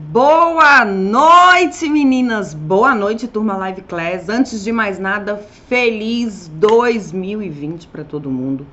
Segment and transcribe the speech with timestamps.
[0.00, 2.54] Boa noite, meninas!
[2.54, 4.28] Boa noite, turma Live Class.
[4.28, 8.64] Antes de mais nada, feliz 2020 para todo mundo.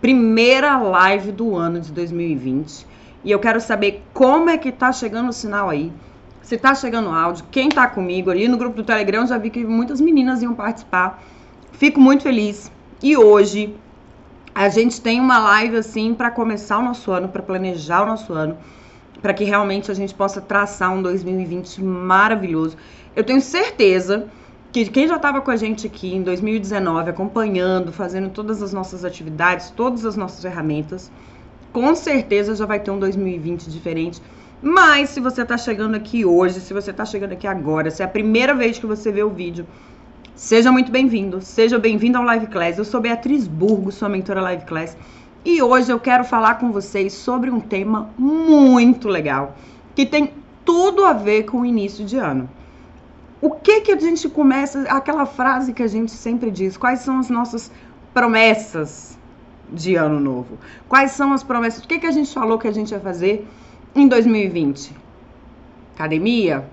[0.00, 2.86] Primeira live do ano de 2020.
[3.22, 5.92] E eu quero saber como é que tá chegando o sinal aí.
[6.42, 9.64] Se tá chegando áudio, quem tá comigo ali no grupo do Telegram, já vi que
[9.64, 11.22] muitas meninas iam participar.
[11.70, 12.70] Fico muito feliz.
[13.00, 13.76] E hoje
[14.52, 18.32] a gente tem uma live assim para começar o nosso ano, para planejar o nosso
[18.32, 18.58] ano
[19.24, 22.76] para que realmente a gente possa traçar um 2020 maravilhoso.
[23.16, 24.26] Eu tenho certeza
[24.70, 29.02] que quem já estava com a gente aqui em 2019, acompanhando, fazendo todas as nossas
[29.02, 31.10] atividades, todas as nossas ferramentas,
[31.72, 34.20] com certeza já vai ter um 2020 diferente.
[34.60, 38.04] Mas se você está chegando aqui hoje, se você está chegando aqui agora, se é
[38.04, 39.66] a primeira vez que você vê o vídeo,
[40.34, 41.40] seja muito bem-vindo.
[41.40, 42.76] Seja bem-vindo ao Live Class.
[42.76, 44.94] Eu sou Beatriz Burgo, sua mentora Live Class.
[45.44, 49.54] E hoje eu quero falar com vocês sobre um tema muito legal,
[49.94, 50.32] que tem
[50.64, 52.48] tudo a ver com o início de ano.
[53.42, 57.18] O que que a gente começa, aquela frase que a gente sempre diz, quais são
[57.18, 57.70] as nossas
[58.14, 59.18] promessas
[59.70, 60.58] de ano novo?
[60.88, 61.84] Quais são as promessas?
[61.84, 63.46] O que que a gente falou que a gente ia fazer
[63.94, 64.96] em 2020?
[65.94, 66.66] Academia?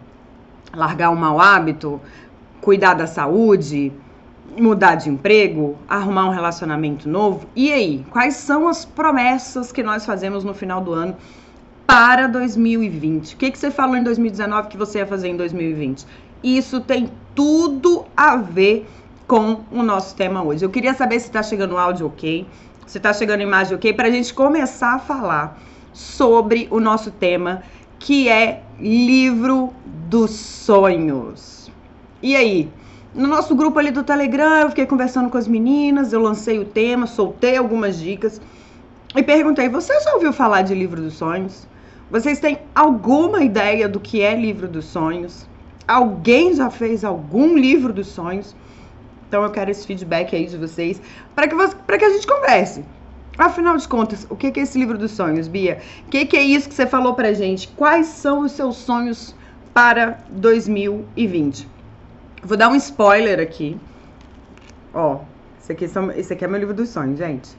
[0.73, 1.99] Largar um mau hábito?
[2.61, 3.92] Cuidar da saúde?
[4.57, 7.47] Mudar de emprego, arrumar um relacionamento novo.
[7.55, 11.16] E aí, quais são as promessas que nós fazemos no final do ano
[11.85, 13.35] para 2020?
[13.35, 16.05] O que, que você falou em 2019 que você ia fazer em 2020?
[16.43, 18.88] Isso tem tudo a ver
[19.27, 20.65] com o nosso tema hoje.
[20.65, 22.45] Eu queria saber se está chegando áudio ok,
[22.86, 25.58] se está chegando imagem ok, para a gente começar a falar
[25.93, 27.64] sobre o nosso tema,
[27.99, 29.73] que é livro
[30.09, 31.71] dos sonhos.
[32.21, 32.70] E aí,
[33.14, 36.66] no nosso grupo ali do Telegram, eu fiquei conversando com as meninas, eu lancei o
[36.66, 38.39] tema, soltei algumas dicas
[39.16, 41.67] e perguntei: você já ouviu falar de livro dos sonhos?
[42.10, 45.45] Vocês têm alguma ideia do que é livro dos sonhos?
[45.88, 48.55] Alguém já fez algum livro dos sonhos?
[49.27, 51.02] Então eu quero esse feedback aí de vocês
[51.36, 52.83] para que, você, que a gente converse.
[53.38, 55.80] Afinal de contas, o que é esse livro dos sonhos, Bia?
[56.05, 57.70] O que, que é isso que você falou pra gente?
[57.70, 59.33] Quais são os seus sonhos
[59.73, 61.70] para 2020?
[62.43, 63.77] Vou dar um spoiler aqui.
[64.93, 65.19] Ó,
[65.61, 67.49] esse aqui, são, esse aqui é meu livro dos sonhos, gente.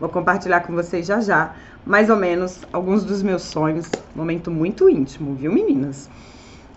[0.00, 1.54] Vou compartilhar com vocês já já,
[1.86, 3.88] mais ou menos, alguns dos meus sonhos.
[4.16, 6.10] Momento muito íntimo, viu, meninas?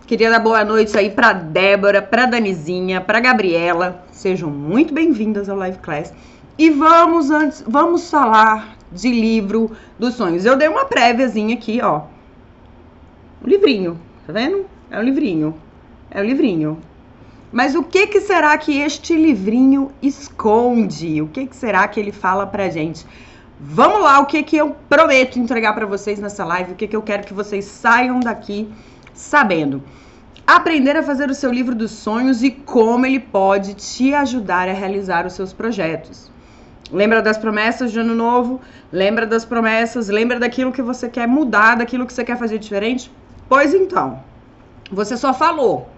[0.06, 4.04] Queria dar boa noite aí pra Débora, pra Danizinha, pra Gabriela.
[4.12, 6.14] Sejam muito bem-vindas ao Live Class.
[6.56, 10.44] E vamos antes, vamos falar de livro dos sonhos.
[10.44, 12.02] Eu dei uma préviazinha aqui, ó.
[13.44, 14.66] Um livrinho, tá vendo?
[14.88, 15.54] É um livrinho.
[16.12, 16.78] É um livrinho.
[17.52, 21.22] Mas o que, que será que este livrinho esconde?
[21.22, 23.06] O que, que será que ele fala pra gente?
[23.58, 26.96] Vamos lá, o que, que eu prometo entregar para vocês nessa live, o que, que
[26.96, 28.68] eu quero que vocês saiam daqui
[29.14, 29.82] sabendo.
[30.46, 34.72] Aprender a fazer o seu livro dos sonhos e como ele pode te ajudar a
[34.72, 36.30] realizar os seus projetos.
[36.92, 38.60] Lembra das promessas de ano novo?
[38.92, 40.08] Lembra das promessas?
[40.08, 43.10] Lembra daquilo que você quer mudar, daquilo que você quer fazer diferente?
[43.48, 44.22] Pois então,
[44.92, 45.88] você só falou,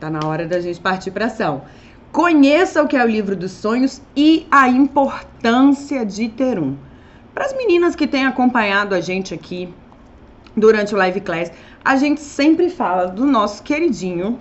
[0.00, 1.62] Tá na hora da gente partir para ação.
[2.12, 6.76] Conheça o que é o livro dos sonhos e a importância de ter um.
[7.34, 9.72] Para as meninas que têm acompanhado a gente aqui
[10.56, 11.52] durante o live class,
[11.84, 14.38] a gente sempre fala do nosso queridinho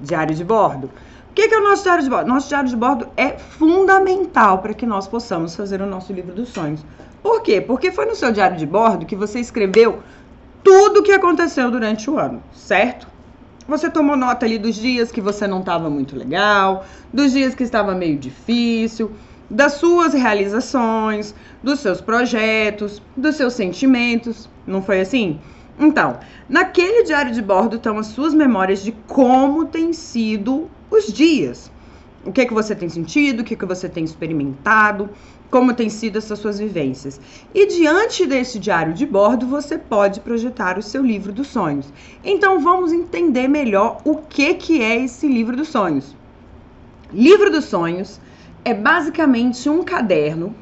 [0.00, 0.90] diário de bordo.
[1.30, 2.28] O que é o nosso diário de bordo?
[2.28, 6.48] Nosso diário de bordo é fundamental para que nós possamos fazer o nosso livro dos
[6.48, 6.84] sonhos.
[7.22, 7.60] Por quê?
[7.60, 10.02] Porque foi no seu diário de bordo que você escreveu
[10.64, 13.06] tudo o que aconteceu durante o ano, certo?
[13.70, 16.84] Você tomou nota ali dos dias que você não estava muito legal,
[17.14, 19.12] dos dias que estava meio difícil,
[19.48, 24.48] das suas realizações, dos seus projetos, dos seus sentimentos.
[24.66, 25.38] Não foi assim?
[25.78, 26.18] Então,
[26.48, 31.70] naquele diário de bordo estão as suas memórias de como têm sido os dias.
[32.26, 35.08] O que, que você tem sentido, o que, que você tem experimentado,
[35.50, 37.20] como têm sido essas suas vivências.
[37.54, 41.92] E diante desse diário de bordo, você pode projetar o seu livro dos sonhos.
[42.24, 46.16] Então vamos entender melhor o que, que é esse livro dos sonhos.
[47.12, 48.20] Livro dos sonhos
[48.64, 50.54] é basicamente um caderno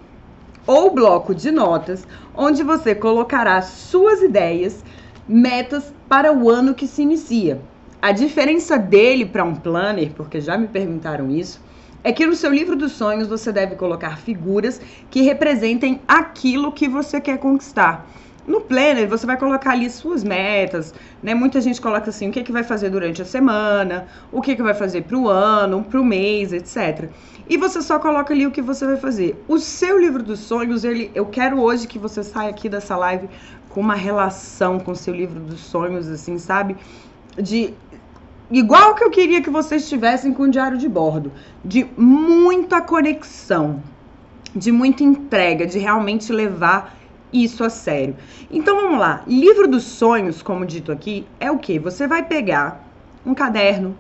[0.67, 4.85] ou bloco de notas onde você colocará suas ideias,
[5.27, 7.61] metas para o ano que se inicia.
[8.01, 11.61] A diferença dele para um planner, porque já me perguntaram isso,
[12.03, 14.81] é que no seu livro dos sonhos você deve colocar figuras
[15.11, 18.07] que representem aquilo que você quer conquistar.
[18.47, 21.35] No planner, você vai colocar ali suas metas, né?
[21.35, 24.63] Muita gente coloca assim, o que, que vai fazer durante a semana, o que, que
[24.63, 27.11] vai fazer para o ano, para o mês, etc.
[27.47, 29.37] E você só coloca ali o que você vai fazer.
[29.47, 33.29] O seu livro dos sonhos, ele, eu quero hoje que você saia aqui dessa live
[33.69, 36.75] com uma relação com seu livro dos sonhos, assim, sabe?
[37.37, 37.75] De
[38.51, 41.33] igual que eu queria que vocês tivessem com o diário de bordo,
[41.65, 43.83] de muita conexão,
[44.55, 46.97] de muita entrega, de realmente levar
[47.33, 48.17] isso a sério.
[48.51, 49.23] Então vamos lá.
[49.27, 51.79] Livro dos sonhos, como dito aqui, é o que?
[51.79, 52.85] Você vai pegar
[53.25, 53.97] um caderno,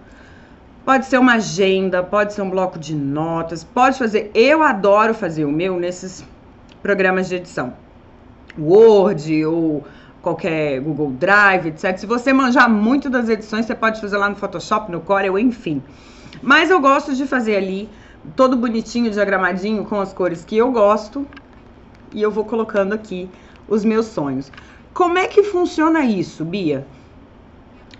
[0.84, 4.30] pode ser uma agenda, pode ser um bloco de notas, pode fazer.
[4.34, 6.24] Eu adoro fazer o meu nesses
[6.82, 7.74] programas de edição.
[8.58, 9.84] Word ou
[10.28, 11.96] qualquer Google Drive, etc.
[11.96, 15.82] Se você manjar muito das edições, você pode fazer lá no Photoshop, no Corel, enfim.
[16.42, 17.88] Mas eu gosto de fazer ali
[18.36, 21.26] todo bonitinho, diagramadinho com as cores que eu gosto
[22.12, 23.30] e eu vou colocando aqui
[23.66, 24.52] os meus sonhos.
[24.92, 26.86] Como é que funciona isso, Bia?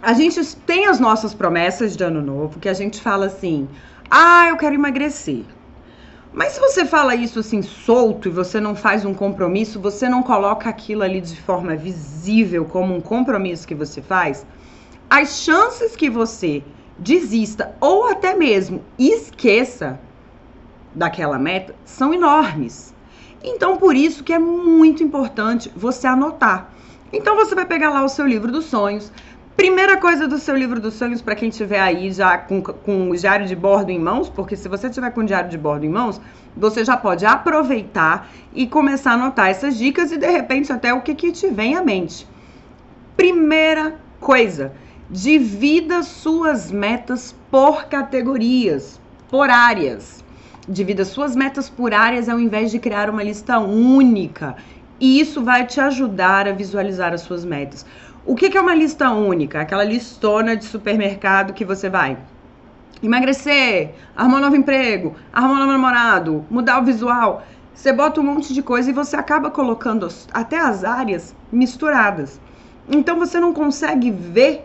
[0.03, 3.69] A gente tem as nossas promessas de ano novo, que a gente fala assim:
[4.11, 5.45] "Ah, eu quero emagrecer".
[6.38, 10.23] Mas se você fala isso assim solto e você não faz um compromisso, você não
[10.23, 14.46] coloca aquilo ali de forma visível como um compromisso que você faz,
[15.11, 16.62] as chances que você
[16.96, 19.99] desista ou até mesmo esqueça
[20.94, 22.94] daquela meta são enormes.
[23.43, 26.73] Então, por isso que é muito importante você anotar.
[27.12, 29.11] Então, você vai pegar lá o seu livro dos sonhos.
[29.59, 33.17] Primeira coisa do seu livro dos sonhos, para quem tiver aí já com, com o
[33.17, 35.89] diário de bordo em mãos, porque se você tiver com o diário de bordo em
[35.89, 36.21] mãos,
[36.57, 41.01] você já pode aproveitar e começar a anotar essas dicas e de repente até o
[41.01, 42.25] que, que te vem à mente.
[43.17, 44.71] Primeira coisa,
[45.11, 50.25] divida suas metas por categorias, por áreas.
[50.69, 54.55] Divida suas metas por áreas ao invés de criar uma lista única.
[55.01, 57.85] E isso vai te ajudar a visualizar as suas metas.
[58.29, 59.63] O que, é uma lista única?
[59.63, 62.19] Aquela listona de supermercado que você vai
[63.03, 67.43] emagrecer, arrumar um novo emprego, arrumar um novo namorado, mudar o visual.
[67.75, 72.39] Você bota um monte de coisa e você acaba colocando até as áreas misturadas.
[72.87, 74.63] Então você não consegue ver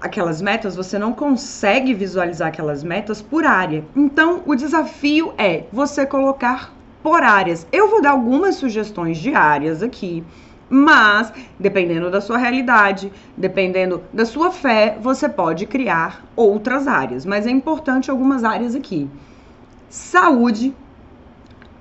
[0.00, 3.84] aquelas metas, você não consegue visualizar aquelas metas por área.
[3.94, 6.72] Então, o desafio é você colocar
[7.02, 7.66] por áreas.
[7.70, 10.24] Eu vou dar algumas sugestões de áreas aqui,
[10.74, 11.30] mas
[11.60, 17.26] dependendo da sua realidade, dependendo da sua fé, você pode criar outras áreas.
[17.26, 19.06] Mas é importante algumas áreas aqui:
[19.90, 20.74] saúde,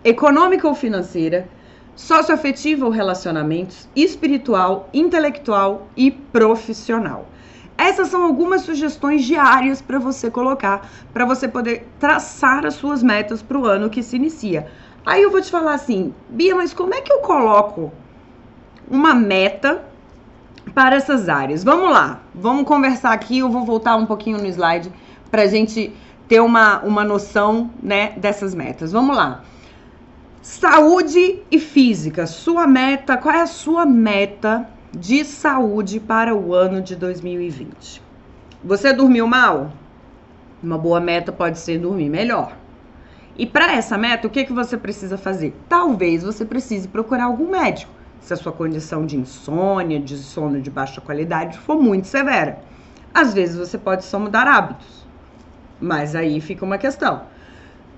[0.03, 1.47] econômica ou financeira,
[1.95, 7.29] socioafetiva ou relacionamentos, espiritual, intelectual e profissional.
[7.77, 13.41] Essas são algumas sugestões diárias para você colocar, para você poder traçar as suas metas
[13.41, 14.67] para o ano que se inicia.
[15.05, 17.91] Aí eu vou te falar assim, Bia, mas como é que eu coloco
[18.91, 19.81] uma meta
[20.75, 21.63] para essas áreas?
[21.63, 23.39] Vamos lá, vamos conversar aqui.
[23.39, 24.91] Eu vou voltar um pouquinho no slide
[25.31, 25.91] para a gente
[26.27, 28.91] ter uma, uma noção né, dessas metas.
[28.91, 29.41] Vamos lá.
[30.41, 32.27] Saúde e física.
[32.27, 38.01] Sua meta, qual é a sua meta de saúde para o ano de 2020.
[38.63, 39.71] Você dormiu mal?
[40.61, 42.55] Uma boa meta pode ser dormir melhor.
[43.37, 45.55] E para essa meta, o que, que você precisa fazer?
[45.69, 50.69] Talvez você precise procurar algum médico, se a sua condição de insônia, de sono de
[50.69, 52.59] baixa qualidade for muito severa.
[53.13, 55.05] Às vezes você pode só mudar hábitos,
[55.79, 57.23] mas aí fica uma questão.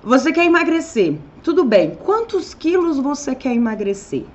[0.01, 1.18] Você quer emagrecer?
[1.44, 1.96] Tudo bem.
[2.03, 4.25] Quantos quilos você quer emagrecer?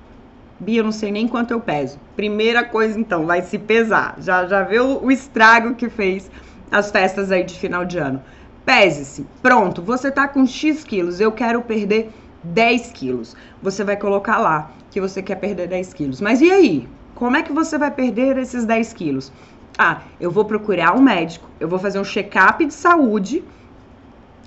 [0.60, 1.98] Bia, eu não sei nem quanto eu peso.
[2.16, 4.16] Primeira coisa, então, vai se pesar.
[4.18, 6.30] Já, já o, o estrago que fez
[6.70, 8.22] as festas aí de final de ano.
[8.64, 9.26] Pese-se.
[9.40, 11.20] Pronto, você tá com X quilos.
[11.20, 12.10] Eu quero perder
[12.42, 13.36] 10 quilos.
[13.62, 16.20] Você vai colocar lá que você quer perder 10 quilos.
[16.20, 16.88] Mas e aí?
[17.14, 19.32] Como é que você vai perder esses 10 quilos?
[19.76, 23.44] Ah, eu vou procurar um médico, eu vou fazer um check-up de saúde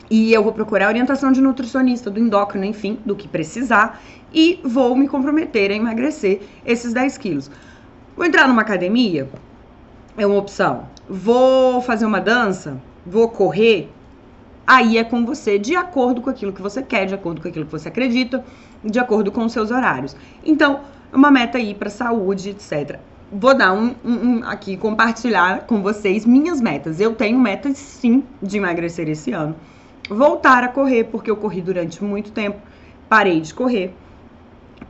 [0.10, 4.02] e eu vou procurar orientação de nutricionista, do endócrino, enfim, do que precisar
[4.34, 7.52] e vou me comprometer a emagrecer esses 10 quilos.
[8.16, 9.30] Vou entrar numa academia?
[10.18, 10.86] É uma opção.
[11.10, 12.78] Vou fazer uma dança?
[13.06, 13.90] Vou correr?
[14.68, 17.66] Aí é com você, de acordo com aquilo que você quer, de acordo com aquilo
[17.66, 18.44] que você acredita,
[18.84, 20.16] de acordo com os seus horários.
[20.46, 20.82] Então,
[21.14, 23.00] uma meta aí para saúde, etc.
[23.32, 27.00] Vou dar um, um, um, aqui, compartilhar com vocês minhas metas.
[27.00, 29.56] Eu tenho metas sim de emagrecer esse ano.
[30.10, 32.58] Voltar a correr, porque eu corri durante muito tempo,
[33.08, 33.94] parei de correr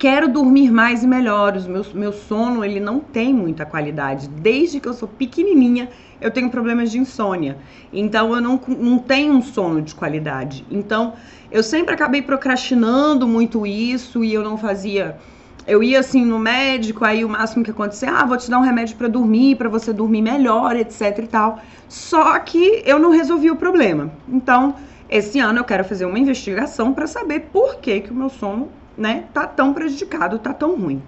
[0.01, 1.55] quero dormir mais e melhor.
[1.55, 4.27] O meu, meu sono ele não tem muita qualidade.
[4.27, 5.89] Desde que eu sou pequenininha,
[6.19, 7.55] eu tenho problemas de insônia.
[7.93, 10.65] Então eu não, não tenho um sono de qualidade.
[10.71, 11.13] Então
[11.51, 15.17] eu sempre acabei procrastinando muito isso e eu não fazia.
[15.67, 18.63] Eu ia assim no médico, aí o máximo que acontecia, ah, vou te dar um
[18.63, 21.59] remédio para dormir, para você dormir melhor, etc e tal.
[21.87, 24.11] Só que eu não resolvi o problema.
[24.27, 24.73] Então,
[25.07, 28.80] esse ano eu quero fazer uma investigação para saber por que que o meu sono
[28.97, 31.01] né, tá tão prejudicado, tá tão ruim.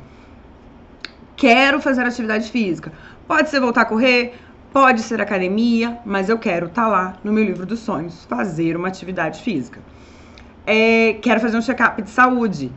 [1.36, 2.92] quero fazer atividade física.
[3.28, 4.36] Pode ser voltar a correr,
[4.72, 8.76] pode ser academia, mas eu quero estar tá lá no meu livro dos sonhos, fazer
[8.76, 9.80] uma atividade física.
[10.66, 12.72] É, quero fazer um check-up de saúde.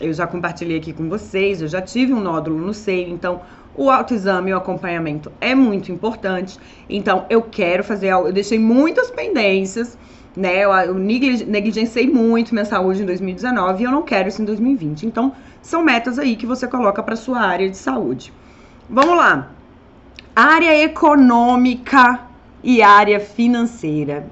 [0.00, 3.40] Eu já compartilhei aqui com vocês, eu já tive um nódulo no seio, então
[3.78, 6.58] o autoexame e o acompanhamento é muito importante.
[6.88, 9.96] Então, eu quero fazer, eu deixei muitas pendências,
[10.36, 10.64] né?
[10.64, 15.06] Eu, eu negligenciei muito minha saúde em 2019 e eu não quero isso em 2020.
[15.06, 15.32] Então,
[15.62, 18.32] são metas aí que você coloca para sua área de saúde.
[18.88, 19.50] Vamos lá.
[20.34, 22.20] Área econômica
[22.62, 24.26] e área financeira.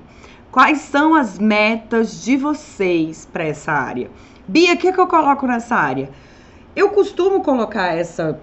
[0.50, 4.10] Quais são as metas de vocês para essa área?
[4.48, 6.08] Bia, o que, que eu coloco nessa área?
[6.74, 8.40] Eu costumo colocar essa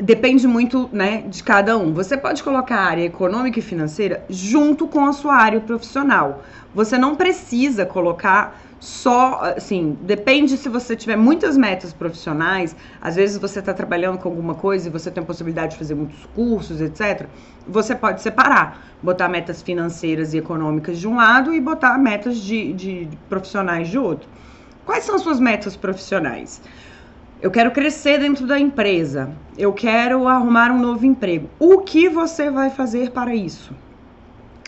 [0.00, 1.92] depende muito né, de cada um.
[1.92, 6.42] Você pode colocar a área econômica e financeira junto com a sua área profissional.
[6.74, 13.36] Você não precisa colocar só, assim, depende se você tiver muitas metas profissionais, às vezes
[13.36, 16.80] você está trabalhando com alguma coisa e você tem a possibilidade de fazer muitos cursos,
[16.80, 17.26] etc.
[17.68, 22.72] Você pode separar, botar metas financeiras e econômicas de um lado e botar metas de,
[22.72, 24.26] de profissionais de outro.
[24.86, 26.62] Quais são as suas metas profissionais?
[27.42, 29.30] Eu quero crescer dentro da empresa.
[29.56, 31.48] Eu quero arrumar um novo emprego.
[31.58, 33.72] O que você vai fazer para isso?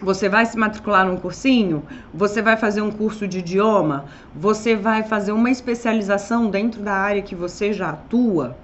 [0.02, 1.82] Você vai se matricular num cursinho?
[2.14, 4.06] Você vai fazer um curso de idioma?
[4.34, 8.56] Você vai fazer uma especialização dentro da área que você já atua?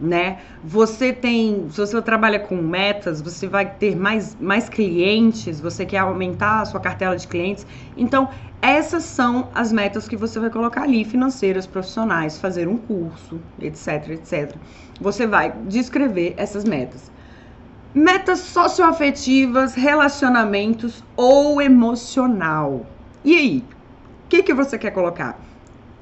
[0.00, 0.38] Né?
[0.62, 5.98] Você tem, se você trabalha com metas, você vai ter mais, mais clientes, você quer
[5.98, 7.66] aumentar a sua cartela de clientes.
[7.96, 8.28] Então,
[8.60, 14.10] essas são as metas que você vai colocar ali, financeiras, profissionais, fazer um curso, etc,
[14.10, 14.54] etc.
[15.00, 17.10] Você vai descrever essas metas.
[17.94, 22.84] Metas socioafetivas, relacionamentos ou emocional.
[23.24, 23.64] E aí?
[24.24, 25.38] O que, que você quer colocar?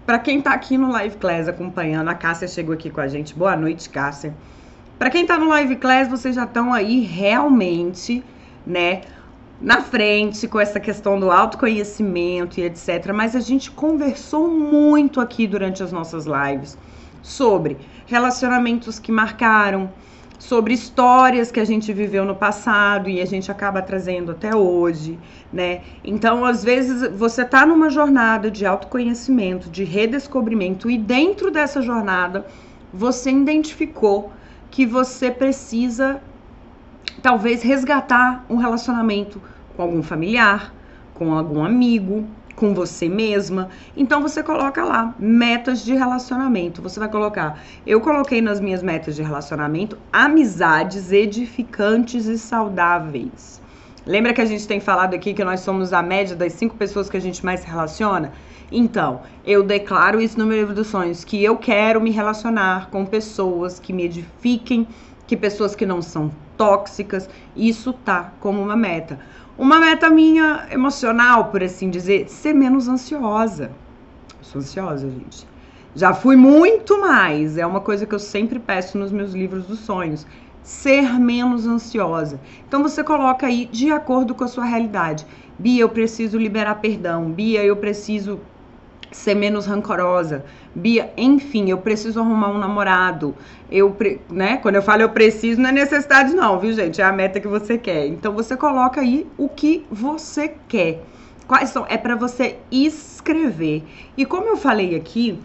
[0.06, 3.34] Para quem tá aqui no Live Class acompanhando, a Cássia chegou aqui com a gente.
[3.34, 4.34] Boa noite, Cássia.
[4.98, 8.22] Para quem tá no Live Class, vocês já estão aí realmente,
[8.66, 9.00] né,
[9.58, 13.12] na frente com essa questão do autoconhecimento e etc.
[13.14, 16.76] Mas a gente conversou muito aqui durante as nossas lives
[17.22, 19.90] sobre relacionamentos que marcaram,
[20.38, 25.18] sobre histórias que a gente viveu no passado e a gente acaba trazendo até hoje,
[25.52, 25.80] né?
[26.04, 32.46] Então, às vezes você tá numa jornada de autoconhecimento, de redescobrimento e dentro dessa jornada
[32.92, 34.32] você identificou
[34.70, 36.20] que você precisa
[37.22, 39.40] talvez resgatar um relacionamento
[39.76, 40.74] com algum familiar,
[41.14, 43.68] com algum amigo, com você mesma.
[43.96, 46.80] Então você coloca lá metas de relacionamento.
[46.82, 47.62] Você vai colocar.
[47.86, 53.60] Eu coloquei nas minhas metas de relacionamento amizades edificantes e saudáveis.
[54.06, 57.08] Lembra que a gente tem falado aqui que nós somos a média das cinco pessoas
[57.08, 58.32] que a gente mais se relaciona?
[58.70, 63.06] Então, eu declaro isso no meu livro dos sonhos, que eu quero me relacionar com
[63.06, 64.86] pessoas que me edifiquem,
[65.26, 67.28] que pessoas que não são tóxicas.
[67.56, 69.18] Isso tá como uma meta.
[69.56, 73.70] Uma meta minha emocional, por assim dizer, ser menos ansiosa.
[74.38, 75.46] Eu sou ansiosa, gente.
[75.94, 77.56] Já fui muito mais.
[77.56, 80.26] É uma coisa que eu sempre peço nos meus livros dos sonhos.
[80.60, 82.40] Ser menos ansiosa.
[82.66, 85.24] Então você coloca aí de acordo com a sua realidade.
[85.56, 87.30] Bia, eu preciso liberar perdão.
[87.30, 88.40] Bia, eu preciso
[89.14, 90.44] ser menos rancorosa.
[90.74, 93.34] Bia, enfim, eu preciso arrumar um namorado.
[93.70, 93.96] Eu,
[94.28, 94.56] né?
[94.56, 97.00] Quando eu falo eu preciso, não é necessidade não, viu, gente?
[97.00, 98.06] É a meta que você quer.
[98.06, 101.02] Então você coloca aí o que você quer.
[101.46, 101.86] Quais são?
[101.88, 103.84] É para você escrever.
[104.16, 105.38] E como eu falei aqui,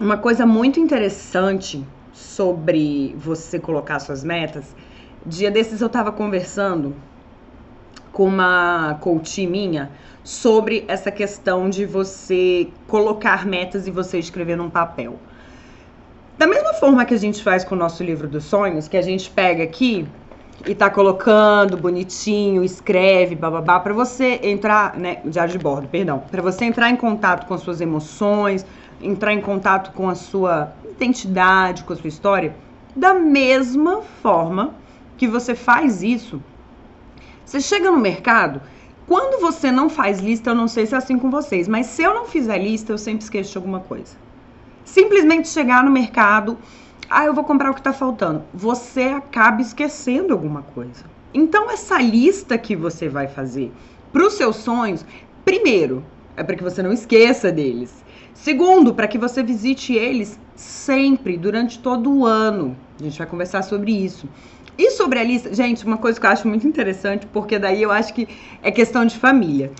[0.00, 4.74] uma coisa muito interessante sobre você colocar suas metas.
[5.26, 6.96] Dia desses eu tava conversando
[8.16, 9.90] com uma coach minha
[10.24, 15.18] sobre essa questão de você colocar metas e você escrever num papel.
[16.38, 19.02] Da mesma forma que a gente faz com o nosso livro dos sonhos, que a
[19.02, 20.08] gente pega aqui
[20.66, 26.40] e tá colocando bonitinho, escreve, bababá, para você entrar, né, diário de bordo, perdão, para
[26.40, 28.64] você entrar em contato com suas emoções,
[29.02, 32.56] entrar em contato com a sua identidade, com a sua história,
[32.96, 34.74] da mesma forma
[35.18, 36.40] que você faz isso,
[37.46, 38.60] você chega no mercado
[39.06, 42.02] quando você não faz lista, eu não sei se é assim com vocês, mas se
[42.02, 44.16] eu não fizer lista, eu sempre esqueço de alguma coisa.
[44.84, 46.58] Simplesmente chegar no mercado,
[47.08, 48.42] ah, eu vou comprar o que está faltando.
[48.52, 51.04] Você acaba esquecendo alguma coisa.
[51.32, 53.72] Então, essa lista que você vai fazer
[54.12, 55.06] para os seus sonhos,
[55.44, 56.04] primeiro,
[56.36, 58.04] é para que você não esqueça deles.
[58.34, 62.76] Segundo, para que você visite eles sempre, durante todo o ano.
[62.98, 64.28] A gente vai conversar sobre isso.
[64.78, 67.90] E sobre a lista, gente, uma coisa que eu acho muito interessante, porque daí eu
[67.90, 68.28] acho que
[68.62, 69.72] é questão de família.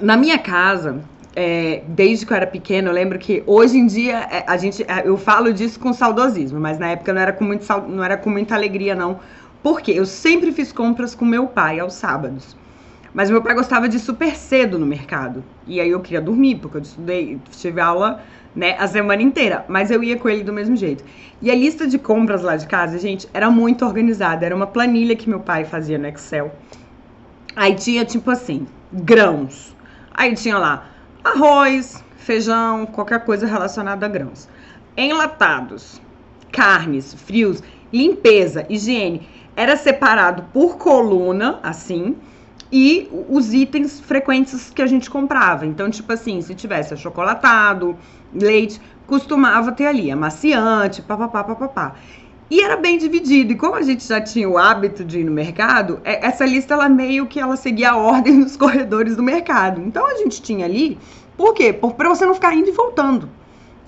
[0.00, 1.02] Na minha casa,
[1.36, 4.82] é, desde que eu era pequena, eu lembro que hoje em dia é, a gente,
[4.84, 8.16] é, eu falo disso com saudosismo, mas na época não era com, muito, não era
[8.16, 9.20] com muita alegria, não.
[9.62, 12.56] Porque eu sempre fiz compras com meu pai aos sábados.
[13.12, 15.44] Mas meu pai gostava de ir super cedo no mercado.
[15.66, 18.20] E aí eu queria dormir, porque eu estudei, tive aula
[18.54, 19.64] né, a semana inteira.
[19.68, 21.04] Mas eu ia com ele do mesmo jeito.
[21.42, 24.46] E a lista de compras lá de casa, gente, era muito organizada.
[24.46, 26.52] Era uma planilha que meu pai fazia no Excel.
[27.56, 29.74] Aí tinha, tipo assim, grãos.
[30.12, 30.86] Aí tinha lá
[31.24, 34.48] arroz, feijão, qualquer coisa relacionada a grãos.
[34.96, 36.00] Enlatados,
[36.52, 39.28] carnes, frios, limpeza, higiene.
[39.56, 42.16] Era separado por coluna, assim,
[42.72, 45.66] e os itens frequentes que a gente comprava.
[45.66, 47.96] Então, tipo assim, se tivesse achocolatado,
[48.32, 51.94] leite, costumava ter ali amaciante, papapá, papapá.
[52.50, 53.52] E era bem dividido.
[53.52, 56.74] E como a gente já tinha o hábito de ir no mercado, é, essa lista
[56.74, 59.80] ela meio que ela seguia a ordem dos corredores do mercado.
[59.80, 60.98] Então a gente tinha ali,
[61.36, 61.72] por quê?
[61.72, 63.28] Para você não ficar indo e voltando.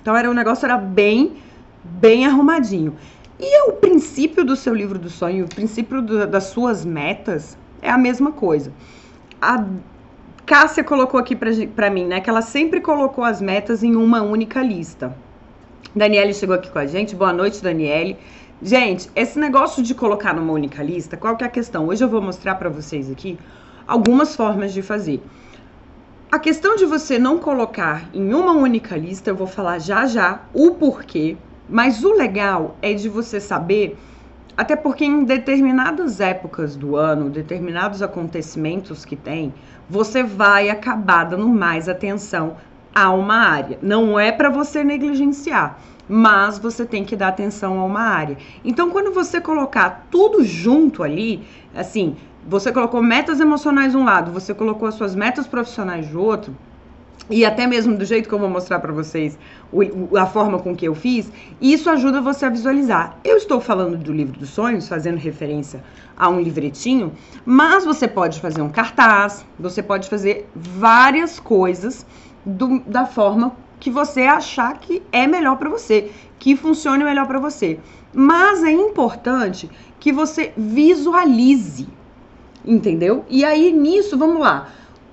[0.01, 1.37] Então era o negócio era bem
[1.83, 2.95] bem arrumadinho.
[3.39, 7.89] E o princípio do seu livro do sonho, o princípio do, das suas metas é
[7.89, 8.71] a mesma coisa.
[9.41, 9.65] A
[10.45, 14.61] Cássia colocou aqui para mim, né, que ela sempre colocou as metas em uma única
[14.61, 15.15] lista.
[15.95, 17.15] Daniele chegou aqui com a gente.
[17.15, 18.17] Boa noite, Daniele.
[18.61, 21.87] Gente, esse negócio de colocar numa única lista, qual que é a questão?
[21.87, 23.37] Hoje eu vou mostrar para vocês aqui
[23.85, 25.21] algumas formas de fazer.
[26.31, 30.41] A questão de você não colocar em uma única lista, eu vou falar já já
[30.53, 31.37] o porquê,
[31.69, 33.97] mas o legal é de você saber,
[34.57, 39.53] até porque em determinadas épocas do ano, determinados acontecimentos que tem,
[39.87, 42.57] você vai acabar dando mais atenção
[42.93, 43.77] a uma área.
[43.81, 45.77] Não é para você negligenciar
[46.09, 48.37] mas você tem que dar atenção a uma área.
[48.63, 52.15] Então, quando você colocar tudo junto ali, assim,
[52.47, 56.55] você colocou metas emocionais de um lado, você colocou as suas metas profissionais do outro,
[57.29, 59.37] e até mesmo do jeito que eu vou mostrar para vocês,
[59.71, 63.17] o, a forma com que eu fiz, isso ajuda você a visualizar.
[63.23, 65.83] Eu estou falando do livro dos sonhos, fazendo referência
[66.15, 67.11] a um livretinho,
[67.45, 72.05] mas você pode fazer um cartaz, você pode fazer várias coisas
[72.45, 76.09] do, da forma que você achar que é melhor para você,
[76.39, 77.79] que funcione melhor para você.
[78.13, 81.87] Mas é importante que você visualize,
[82.65, 83.25] entendeu?
[83.29, 84.69] E aí nisso, vamos lá.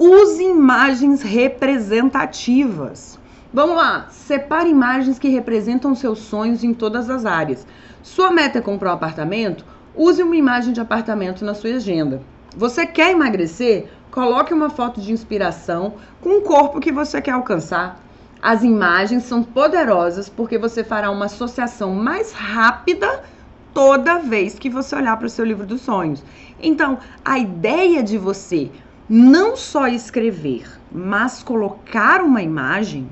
[0.07, 3.19] Use imagens representativas.
[3.51, 7.67] Vamos lá, separe imagens que representam seus sonhos em todas as áreas.
[8.03, 9.65] Sua meta é comprar um apartamento?
[9.97, 12.21] Use uma imagem de apartamento na sua agenda.
[12.55, 13.89] Você quer emagrecer?
[14.11, 17.99] Coloque uma foto de inspiração com o corpo que você quer alcançar.
[18.43, 23.25] As imagens são poderosas porque você fará uma associação mais rápida
[23.73, 26.23] toda vez que você olhar para o seu livro dos sonhos.
[26.63, 28.71] Então, a ideia de você
[29.09, 33.09] não só escrever, mas colocar uma imagem,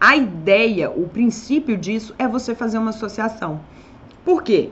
[0.00, 3.60] a ideia, o princípio disso é você fazer uma associação.
[4.24, 4.70] Por quê?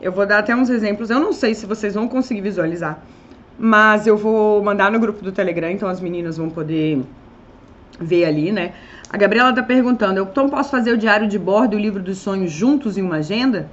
[0.00, 3.02] Eu vou dar até uns exemplos, eu não sei se vocês vão conseguir visualizar,
[3.58, 7.02] mas eu vou mandar no grupo do Telegram, então as meninas vão poder
[7.98, 8.74] ver ali, né?
[9.08, 12.02] A Gabriela está perguntando: eu então posso fazer o diário de bordo e o livro
[12.02, 13.70] dos sonhos juntos em uma agenda?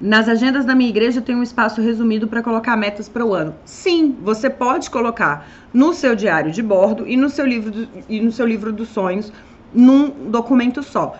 [0.00, 3.52] Nas agendas da minha igreja tem um espaço resumido para colocar metas para o ano.
[3.64, 8.20] Sim, você pode colocar no seu diário de bordo e no seu livro do, e
[8.20, 9.32] no seu livro dos sonhos
[9.74, 11.16] num documento só.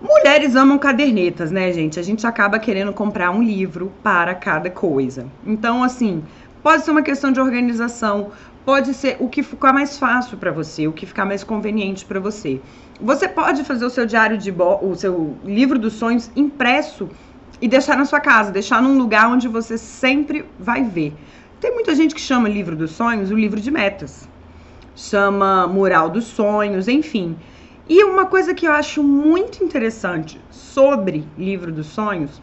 [0.00, 1.98] Mulheres amam cadernetas, né, gente?
[1.98, 5.26] A gente acaba querendo comprar um livro para cada coisa.
[5.44, 6.22] Então, assim,
[6.62, 8.30] pode ser uma questão de organização,
[8.64, 12.20] pode ser o que ficar mais fácil para você, o que ficar mais conveniente para
[12.20, 12.60] você.
[13.00, 17.08] Você pode fazer o seu diário de o seu livro dos sonhos impresso
[17.62, 21.14] e deixar na sua casa, deixar num lugar onde você sempre vai ver.
[21.60, 24.28] Tem muita gente que chama livro dos sonhos o livro de metas.
[24.96, 27.36] Chama mural dos sonhos, enfim.
[27.88, 32.42] E uma coisa que eu acho muito interessante sobre livro dos sonhos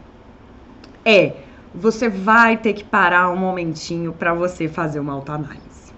[1.04, 1.34] é
[1.74, 5.92] você vai ter que parar um momentinho para você fazer uma autoanálise.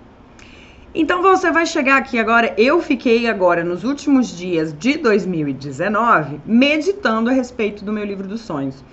[0.94, 2.54] Então você vai chegar aqui agora.
[2.58, 8.42] Eu fiquei agora nos últimos dias de 2019 meditando a respeito do meu livro dos
[8.42, 8.84] sonhos.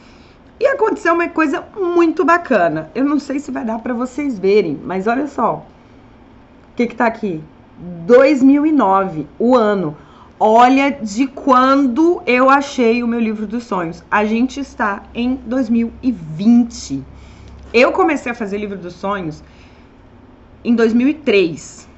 [0.59, 2.89] E aconteceu uma coisa muito bacana.
[2.93, 5.65] Eu não sei se vai dar para vocês verem, mas olha só.
[6.71, 7.41] O que que tá aqui?
[8.05, 9.95] 2009, o ano.
[10.39, 14.03] Olha de quando eu achei o meu livro dos sonhos.
[14.09, 17.03] A gente está em 2020.
[17.73, 19.43] Eu comecei a fazer livro dos sonhos
[20.63, 21.89] em 2003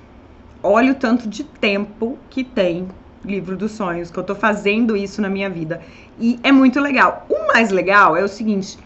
[0.64, 2.88] olha o tanto de tempo que tem
[3.24, 5.82] livro dos sonhos, que eu tô fazendo isso na minha vida.
[6.18, 7.26] E é muito legal.
[7.30, 8.80] O mais legal é o seguinte: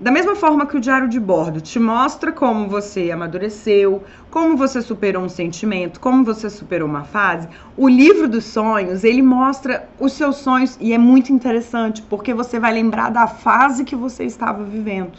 [0.00, 4.80] Da mesma forma que o diário de bordo te mostra como você amadureceu, como você
[4.82, 10.12] superou um sentimento, como você superou uma fase, o livro dos sonhos, ele mostra os
[10.14, 14.64] seus sonhos e é muito interessante, porque você vai lembrar da fase que você estava
[14.64, 15.18] vivendo.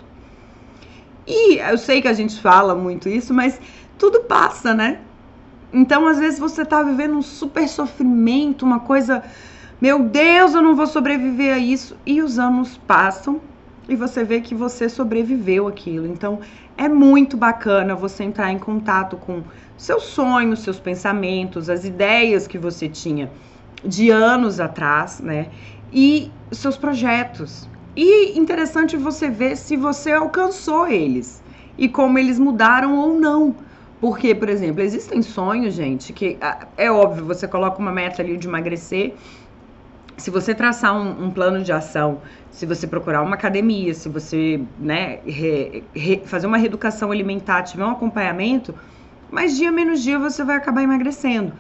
[1.28, 3.60] E eu sei que a gente fala muito isso, mas
[3.98, 5.09] tudo passa, né?
[5.72, 9.24] Então, às vezes você está vivendo um super sofrimento, uma coisa,
[9.80, 13.40] meu Deus, eu não vou sobreviver a isso, e os anos passam
[13.90, 16.06] e você vê que você sobreviveu aquilo.
[16.06, 16.40] Então,
[16.78, 19.44] é muito bacana você entrar em contato com
[19.76, 23.32] seus sonhos, seus pensamentos, as ideias que você tinha
[23.84, 25.48] de anos atrás, né?
[25.92, 27.68] E seus projetos.
[27.96, 31.42] E interessante você ver se você alcançou eles
[31.78, 33.56] e como eles mudaram ou não.
[34.00, 38.38] Porque, por exemplo, existem sonhos, gente, que ah, é óbvio, você coloca uma meta ali
[38.38, 39.14] de emagrecer
[40.20, 44.62] se você traçar um, um, plano de ação, se você procurar uma academia, se você
[44.78, 48.76] né, re, re, fazer uma reeducação alimentar, tiver um acompanhamento,
[49.32, 51.54] mais dia menos dia você vai acabar emagrecendo.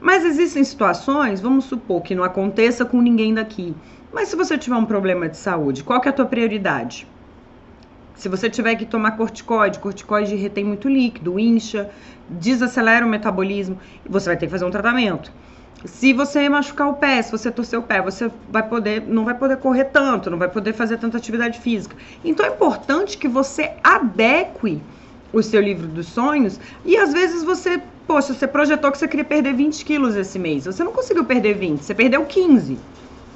[0.00, 3.74] Mas existem situações, vamos supor que não aconteça com ninguém daqui.
[4.12, 7.08] Mas se você tiver um problema de saúde, qual que é a tua prioridade?
[8.14, 11.90] Se você tiver que tomar corticoide, corticoide retém muito líquido, incha,
[12.28, 15.32] desacelera o metabolismo, você vai ter que fazer um tratamento.
[15.84, 19.36] Se você machucar o pé, se você torcer o pé, você vai poder, não vai
[19.36, 21.96] poder correr tanto, não vai poder fazer tanta atividade física.
[22.24, 24.82] Então é importante que você adeque
[25.32, 29.24] o seu livro dos sonhos e às vezes você, poxa, você projetou que você queria
[29.24, 32.80] perder 20 quilos esse mês, você não conseguiu perder 20, você perdeu 15.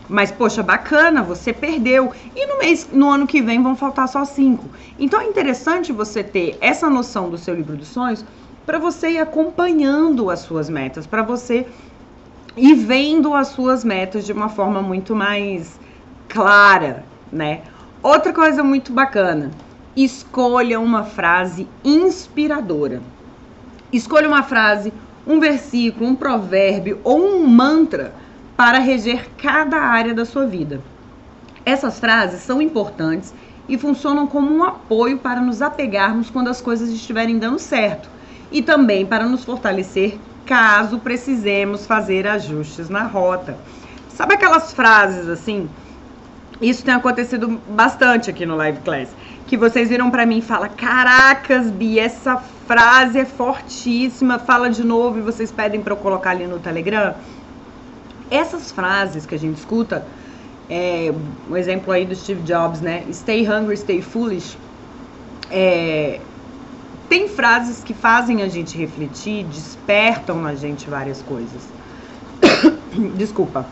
[0.09, 2.13] Mas, poxa, bacana, você perdeu.
[2.35, 4.65] E no mês, no ano que vem vão faltar só 5.
[4.99, 8.25] Então é interessante você ter essa noção do seu livro dos sonhos
[8.65, 11.67] para você ir acompanhando as suas metas, para você
[12.57, 15.79] e vendo as suas metas de uma forma muito mais
[16.29, 17.63] clara, né?
[18.03, 19.51] Outra coisa muito bacana,
[19.97, 23.03] escolha uma frase inspiradora.
[23.93, 24.93] Escolha uma frase,
[25.27, 28.13] um versículo, um provérbio ou um mantra
[28.59, 30.81] para reger cada área da sua vida.
[31.65, 33.33] Essas frases são importantes
[33.69, 38.09] e funcionam como um apoio para nos apegarmos quando as coisas estiverem dando certo
[38.51, 43.57] e também para nos fortalecer caso precisemos fazer ajustes na rota.
[44.09, 45.71] Sabe aquelas frases assim?
[46.61, 49.11] Isso tem acontecido bastante aqui no Live Class.
[49.47, 54.41] Que vocês viram para mim e falam: Caracas, Bi, essa frase é fortíssima.
[54.41, 57.15] Fala de novo e vocês pedem para eu colocar ali no Telegram.
[58.31, 60.07] Essas frases que a gente escuta,
[60.69, 61.13] é,
[61.51, 63.05] um exemplo aí do Steve Jobs, né?
[63.13, 64.57] Stay hungry, stay foolish.
[65.51, 66.21] É,
[67.09, 71.63] tem frases que fazem a gente refletir, despertam na gente várias coisas.
[73.17, 73.67] Desculpa.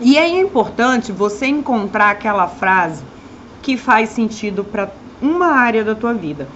[0.00, 3.02] E é importante você encontrar aquela frase
[3.62, 6.48] que faz sentido para uma área da tua vida.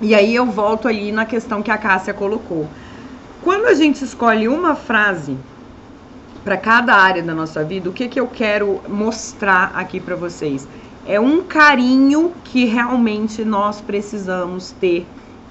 [0.00, 2.66] E aí eu volto ali na questão que a Cássia colocou.
[3.42, 5.36] Quando a gente escolhe uma frase
[6.44, 10.66] para cada área da nossa vida, o que, que eu quero mostrar aqui para vocês?
[11.06, 15.06] é um carinho que realmente nós precisamos ter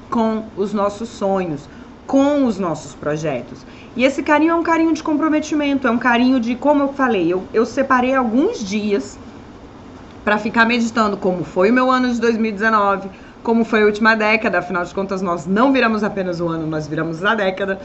[0.10, 1.67] com os nossos sonhos,
[2.08, 3.65] com os nossos projetos.
[3.95, 7.32] E esse carinho é um carinho de comprometimento, é um carinho de, como eu falei,
[7.32, 9.19] eu, eu separei alguns dias
[10.23, 13.10] para ficar meditando como foi o meu ano de 2019,
[13.43, 16.88] como foi a última década, afinal de contas nós não viramos apenas o ano, nós
[16.88, 17.80] viramos a década.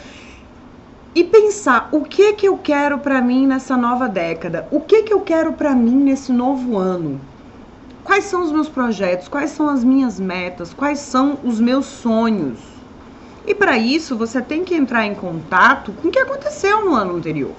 [1.15, 4.67] E pensar o que que eu quero para mim nessa nova década?
[4.73, 7.21] O que que eu quero para mim nesse novo ano?
[8.03, 9.29] Quais são os meus projetos?
[9.29, 10.75] Quais são as minhas metas?
[10.75, 12.59] Quais são os meus sonhos?
[13.47, 17.15] E para isso você tem que entrar em contato com o que aconteceu no ano
[17.15, 17.55] anterior.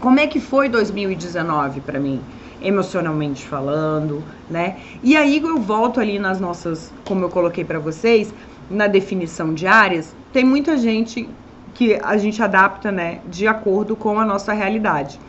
[0.00, 2.20] Como é que foi 2019 para mim,
[2.60, 4.78] emocionalmente falando, né?
[5.00, 8.34] E aí eu volto ali nas nossas, como eu coloquei para vocês,
[8.68, 11.28] na definição de áreas, tem muita gente
[11.76, 15.20] que a gente adapta, né, de acordo com a nossa realidade.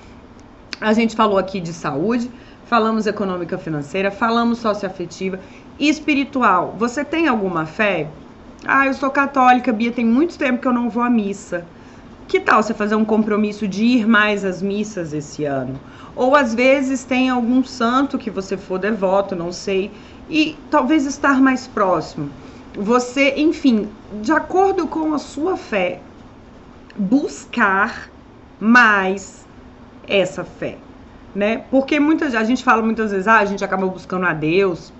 [0.79, 2.31] A gente falou aqui de saúde,
[2.65, 5.41] falamos econômica financeira, falamos socioafetiva
[5.77, 6.73] e espiritual.
[6.79, 8.07] Você tem alguma fé?
[8.65, 11.65] Ah, eu sou católica, Bia, tem muito tempo que eu não vou à missa.
[12.29, 15.77] Que tal você fazer um compromisso de ir mais às missas esse ano?
[16.15, 19.91] Ou às vezes tem algum santo que você for devoto, não sei,
[20.29, 22.29] e talvez estar mais próximo.
[22.77, 23.89] Você, enfim,
[24.21, 25.99] de acordo com a sua fé,
[26.97, 28.09] buscar
[28.59, 29.47] mais
[30.07, 30.77] essa fé
[31.37, 31.65] né?
[31.69, 34.91] Porque muitas a gente fala muitas vezes, ah, a gente acaba buscando a Deus,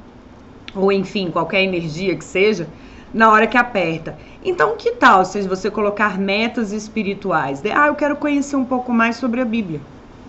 [0.76, 2.68] ou enfim, qualquer energia que seja,
[3.14, 4.20] na hora que aperta.
[4.44, 7.62] Então, que tal se você colocar metas espirituais?
[7.62, 9.82] De, ah, eu quero conhecer um pouco mais sobre a Bíblia.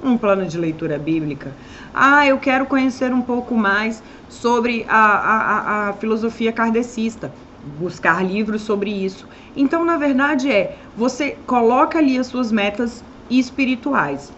[0.03, 1.59] um plano de leitura bíblica.
[1.93, 7.35] Ah, eu quero conhecer um pouco mais sobre a, a, a filosofia kardecista,
[7.79, 9.27] buscar livros sobre isso.
[9.57, 14.33] Então, na verdade, é você coloca ali as suas metas espirituais.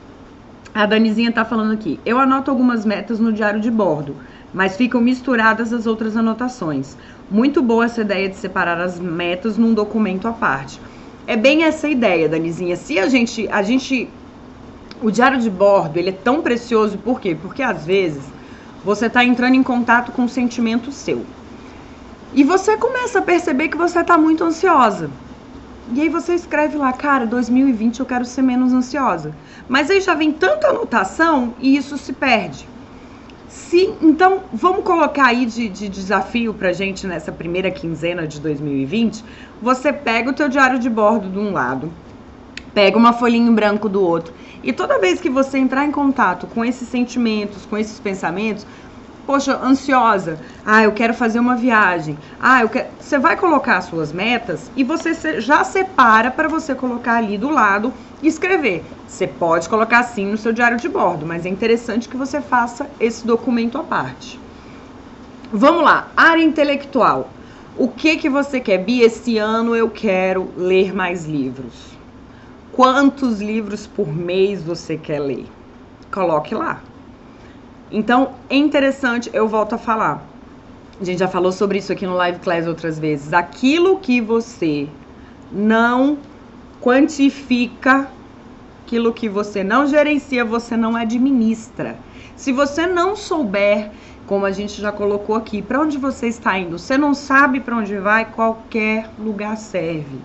[0.74, 1.98] A Danizinha tá falando aqui.
[2.06, 4.14] Eu anoto algumas metas no diário de bordo,
[4.52, 6.96] mas ficam misturadas as outras anotações.
[7.30, 10.80] Muito boa essa ideia de separar as metas num documento à parte.
[11.26, 12.76] É bem essa ideia, Danizinha.
[12.76, 14.08] Se a gente, a gente,
[15.02, 17.36] o diário de bordo, ele é tão precioso por quê?
[17.40, 18.24] Porque às vezes
[18.84, 21.24] você está entrando em contato com um sentimento seu.
[22.32, 25.10] E você começa a perceber que você está muito ansiosa.
[25.92, 29.34] E aí você escreve lá, cara, 2020 eu quero ser menos ansiosa.
[29.68, 32.68] Mas aí já vem tanta anotação e isso se perde.
[33.48, 39.24] Se, então, vamos colocar aí de, de desafio pra gente nessa primeira quinzena de 2020.
[39.60, 41.92] Você pega o teu diário de bordo de um lado,
[42.72, 44.32] pega uma folhinha em branco do outro.
[44.62, 48.64] E toda vez que você entrar em contato com esses sentimentos, com esses pensamentos,
[49.30, 52.88] poxa, ansiosa, ah, eu quero fazer uma viagem, ah, eu quero.
[52.98, 57.48] Você vai colocar as suas metas e você já separa para você colocar ali do
[57.48, 58.82] lado e escrever.
[59.06, 62.90] Você pode colocar assim no seu diário de bordo, mas é interessante que você faça
[62.98, 64.36] esse documento à parte.
[65.52, 67.30] Vamos lá, área intelectual.
[67.78, 68.78] O que que você quer?
[68.78, 71.92] Bi, esse ano eu quero ler mais livros.
[72.72, 75.46] Quantos livros por mês você quer ler?
[76.10, 76.82] Coloque lá.
[77.90, 80.24] Então, é interessante, eu volto a falar.
[81.00, 83.32] A gente já falou sobre isso aqui no Live Class outras vezes.
[83.32, 84.88] Aquilo que você
[85.50, 86.18] não
[86.80, 88.08] quantifica,
[88.84, 91.96] aquilo que você não gerencia, você não administra.
[92.36, 93.90] Se você não souber,
[94.26, 97.76] como a gente já colocou aqui, para onde você está indo, você não sabe para
[97.76, 100.20] onde vai, qualquer lugar serve.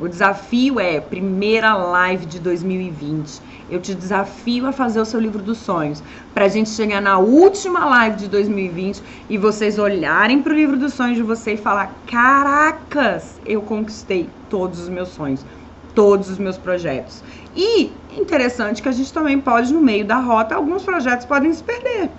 [0.00, 3.42] O desafio é primeira live de 2020.
[3.72, 6.02] Eu te desafio a fazer o seu livro dos sonhos,
[6.34, 10.76] para a gente chegar na última live de 2020 e vocês olharem para o livro
[10.76, 15.46] dos sonhos de você e falar: "Caracas, eu conquistei todos os meus sonhos,
[15.94, 17.24] todos os meus projetos".
[17.56, 21.64] E interessante que a gente também pode no meio da rota alguns projetos podem se
[21.64, 22.10] perder.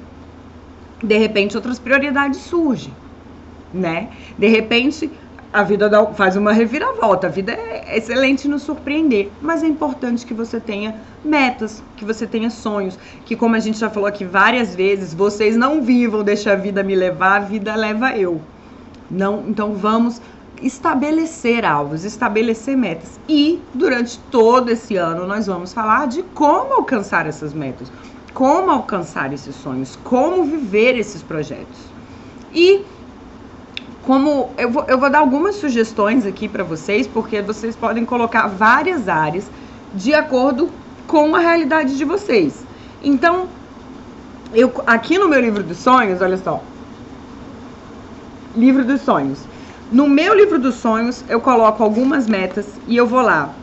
[1.04, 2.98] De repente outras prioridades surgem,
[3.72, 4.10] né?
[4.36, 5.20] De repente
[5.54, 7.28] a vida dá, faz uma reviravolta.
[7.28, 12.26] A vida é excelente nos surpreender, mas é importante que você tenha metas, que você
[12.26, 16.52] tenha sonhos, que como a gente já falou aqui várias vezes, vocês não vivam, deixa
[16.52, 18.42] a vida me levar, a vida leva eu.
[19.12, 20.20] Não, então vamos
[20.60, 23.20] estabelecer alvos, estabelecer metas.
[23.30, 27.92] E durante todo esse ano nós vamos falar de como alcançar essas metas,
[28.34, 31.94] como alcançar esses sonhos, como viver esses projetos.
[32.52, 32.84] E
[34.06, 38.48] como eu vou, eu vou dar algumas sugestões aqui para vocês, porque vocês podem colocar
[38.48, 39.50] várias áreas
[39.94, 40.70] de acordo
[41.08, 42.66] com a realidade de vocês.
[43.02, 43.48] Então,
[44.54, 46.62] eu aqui no meu livro dos sonhos, olha só.
[48.56, 49.40] Livro dos sonhos.
[49.92, 53.54] No meu livro dos sonhos, eu coloco algumas metas e eu vou lá.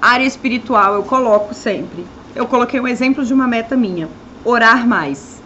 [0.00, 2.04] Área espiritual eu coloco sempre.
[2.34, 4.08] Eu coloquei um exemplo de uma meta minha,
[4.44, 5.42] orar mais.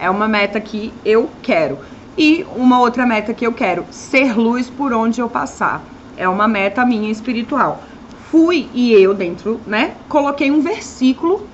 [0.00, 1.78] É uma meta que eu quero.
[2.16, 5.82] E uma outra meta que eu quero, ser luz por onde eu passar.
[6.16, 7.82] É uma meta minha espiritual.
[8.30, 11.46] Fui e eu dentro, né, coloquei um versículo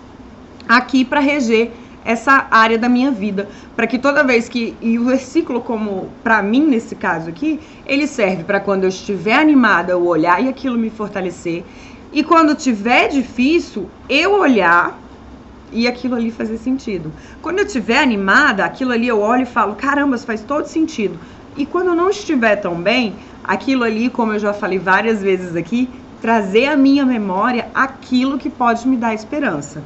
[0.68, 1.72] aqui para reger
[2.04, 6.42] essa área da minha vida, para que toda vez que e o versículo como para
[6.42, 10.78] mim nesse caso aqui, ele serve para quando eu estiver animada eu olhar e aquilo
[10.78, 11.64] me fortalecer.
[12.12, 14.98] E quando tiver difícil, eu olhar
[15.72, 17.12] e aquilo ali fazer sentido.
[17.40, 21.18] Quando eu estiver animada, aquilo ali eu olho e falo, caramba, isso faz todo sentido.
[21.56, 25.56] E quando eu não estiver tão bem, aquilo ali, como eu já falei várias vezes
[25.56, 25.88] aqui,
[26.20, 29.82] trazer à minha memória aquilo que pode me dar esperança.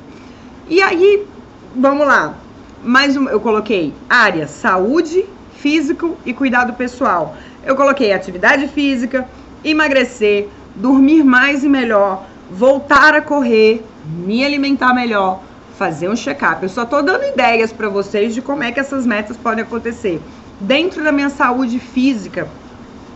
[0.69, 1.27] E aí,
[1.75, 2.35] vamos lá.
[2.83, 5.25] Mais um, eu coloquei área saúde,
[5.57, 7.37] físico e cuidado pessoal.
[7.65, 9.27] Eu coloquei atividade física,
[9.65, 15.41] emagrecer, dormir mais e melhor, voltar a correr, me alimentar melhor,
[15.79, 16.63] fazer um check-up.
[16.63, 20.21] Eu só estou dando ideias para vocês de como é que essas metas podem acontecer.
[20.61, 22.49] Dentro da minha saúde física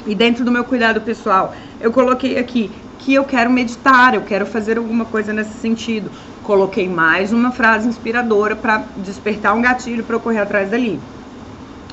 [0.06, 4.44] e dentro do meu cuidado pessoal, eu coloquei aqui que eu quero meditar, eu quero
[4.44, 6.10] fazer alguma coisa nesse sentido.
[6.42, 10.98] Coloquei mais uma frase inspiradora para despertar um gatilho para eu correr atrás dali.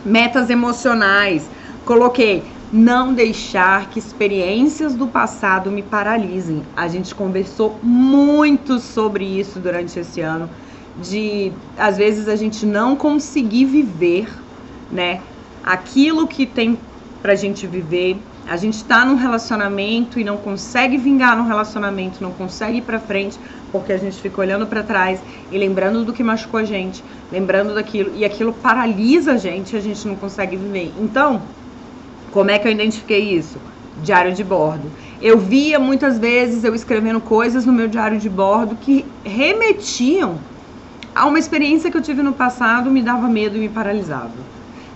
[0.03, 1.47] Metas emocionais.
[1.85, 6.63] Coloquei não deixar que experiências do passado me paralisem.
[6.75, 10.49] A gente conversou muito sobre isso durante esse ano,
[10.95, 14.27] de às vezes a gente não conseguir viver,
[14.91, 15.21] né,
[15.63, 16.77] aquilo que tem
[17.21, 22.31] pra gente viver A gente tá num relacionamento e não consegue vingar no relacionamento, não
[22.31, 23.39] consegue ir pra frente,
[23.71, 27.73] porque a gente fica olhando para trás e lembrando do que machucou a gente, lembrando
[27.73, 30.93] daquilo, e aquilo paralisa a gente a gente não consegue viver.
[30.95, 31.49] Então,
[32.35, 33.57] como é que eu identifiquei isso?
[34.03, 34.91] Diário de bordo.
[35.21, 40.37] Eu via muitas vezes eu escrevendo coisas no meu diário de bordo que remetiam
[41.15, 44.33] a uma experiência que eu tive no passado, me dava medo e me paralisava.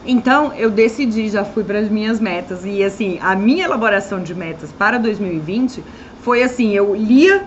[0.06, 2.65] Então, eu decidi, já fui para as minhas metas.
[2.65, 5.82] E, assim, a minha elaboração de metas para 2020
[6.21, 7.45] foi assim: eu lia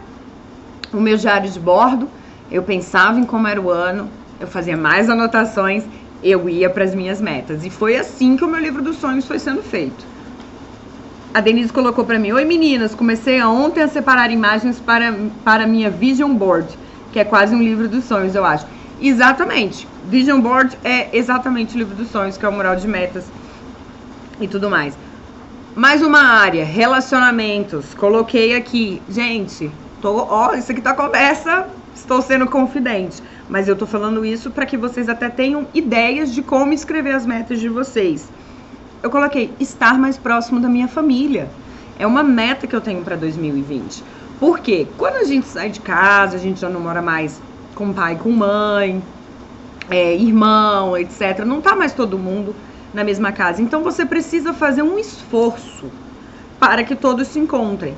[0.90, 2.08] o meu diário de bordo,
[2.50, 4.08] eu pensava em como era o ano,
[4.40, 5.84] eu fazia mais anotações,
[6.22, 7.64] eu ia para as minhas metas.
[7.64, 10.06] E foi assim que o meu livro dos sonhos foi sendo feito.
[11.34, 15.12] A Denise colocou para mim: Oi meninas, comecei ontem a separar imagens para,
[15.44, 16.78] para minha Vision Board,
[17.10, 18.66] que é quase um livro dos sonhos, eu acho.
[19.00, 19.88] Exatamente.
[20.04, 23.32] Vision Board é exatamente o livro dos sonhos, que é o mural de metas
[24.40, 24.96] e tudo mais.
[25.74, 27.94] Mais uma área, relacionamentos.
[27.94, 29.02] Coloquei aqui.
[29.08, 31.66] Gente, tô, ó, isso aqui tá conversa.
[31.94, 33.22] Estou sendo confidente.
[33.52, 37.26] Mas eu tô falando isso para que vocês até tenham ideias de como escrever as
[37.26, 38.26] metas de vocês.
[39.02, 41.50] Eu coloquei estar mais próximo da minha família.
[41.98, 44.02] É uma meta que eu tenho para 2020.
[44.40, 44.86] Por quê?
[44.96, 47.42] Quando a gente sai de casa, a gente já não mora mais
[47.74, 49.02] com pai, com mãe,
[49.90, 51.44] é, irmão, etc.
[51.44, 52.54] Não tá mais todo mundo
[52.94, 53.60] na mesma casa.
[53.60, 55.90] Então você precisa fazer um esforço
[56.58, 57.94] para que todos se encontrem.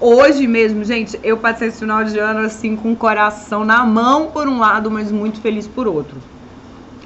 [0.00, 4.30] Hoje mesmo, gente, eu passei esse final de ano assim com o coração na mão
[4.30, 6.22] por um lado, mas muito feliz por outro.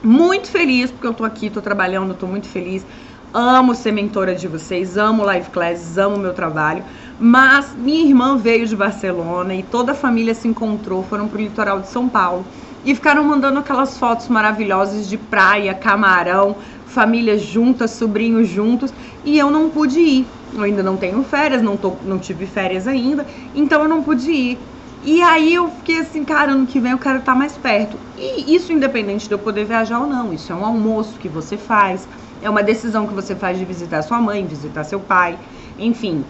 [0.03, 2.87] Muito feliz porque eu tô aqui, tô trabalhando, tô muito feliz.
[3.33, 6.85] Amo ser mentora de vocês, amo live classes, amo meu trabalho.
[7.19, 11.81] Mas minha irmã veio de Barcelona e toda a família se encontrou, foram pro litoral
[11.81, 12.47] de São Paulo
[12.85, 18.93] e ficaram mandando aquelas fotos maravilhosas de praia, camarão, família juntas, sobrinhos juntos,
[19.25, 20.42] e eu não pude ir.
[20.55, 24.31] Eu ainda não tenho férias, não, tô, não tive férias ainda, então eu não pude
[24.31, 24.59] ir.
[25.05, 27.97] E aí eu fiquei assim, cara, ano que vem eu quero estar mais perto.
[28.17, 31.57] E isso independente de eu poder viajar ou não, isso é um almoço que você
[31.57, 32.07] faz,
[32.41, 35.39] é uma decisão que você faz de visitar sua mãe, visitar seu pai,
[35.79, 36.25] enfim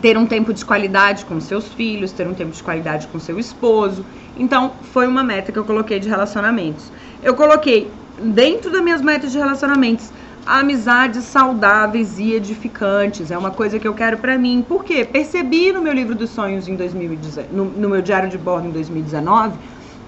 [0.00, 3.38] ter um tempo de qualidade com seus filhos, ter um tempo de qualidade com seu
[3.38, 4.04] esposo.
[4.36, 6.90] Então, foi uma meta que eu coloquei de relacionamentos.
[7.22, 7.90] Eu coloquei
[8.20, 10.10] dentro das minhas metas de relacionamentos
[10.44, 13.30] amizades saudáveis e edificantes.
[13.30, 14.64] É uma coisa que eu quero para mim.
[14.66, 15.04] Por quê?
[15.04, 18.70] Percebi no meu livro dos sonhos em 2019, no, no meu diário de bordo em
[18.70, 19.56] 2019,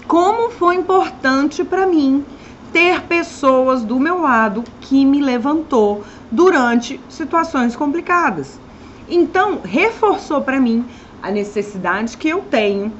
[0.07, 2.25] como foi importante para mim
[2.71, 8.59] ter pessoas do meu lado que me levantou durante situações complicadas.
[9.07, 10.85] Então, reforçou para mim
[11.23, 12.91] a necessidade que eu tenho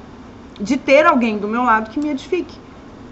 [0.59, 2.57] de ter alguém do meu lado que me edifique,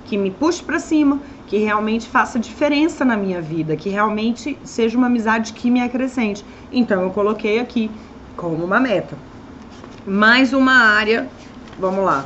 [0.06, 4.98] que me puxe para cima, que realmente faça diferença na minha vida, que realmente seja
[4.98, 6.44] uma amizade que me acrescente.
[6.72, 7.92] Então, eu coloquei aqui
[8.36, 9.18] como uma meta.
[10.06, 11.28] Mais uma área,
[11.78, 12.26] vamos lá.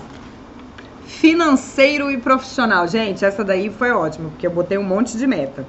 [1.05, 2.87] Financeiro e profissional.
[2.87, 5.65] Gente, essa daí foi ótima, porque eu botei um monte de meta.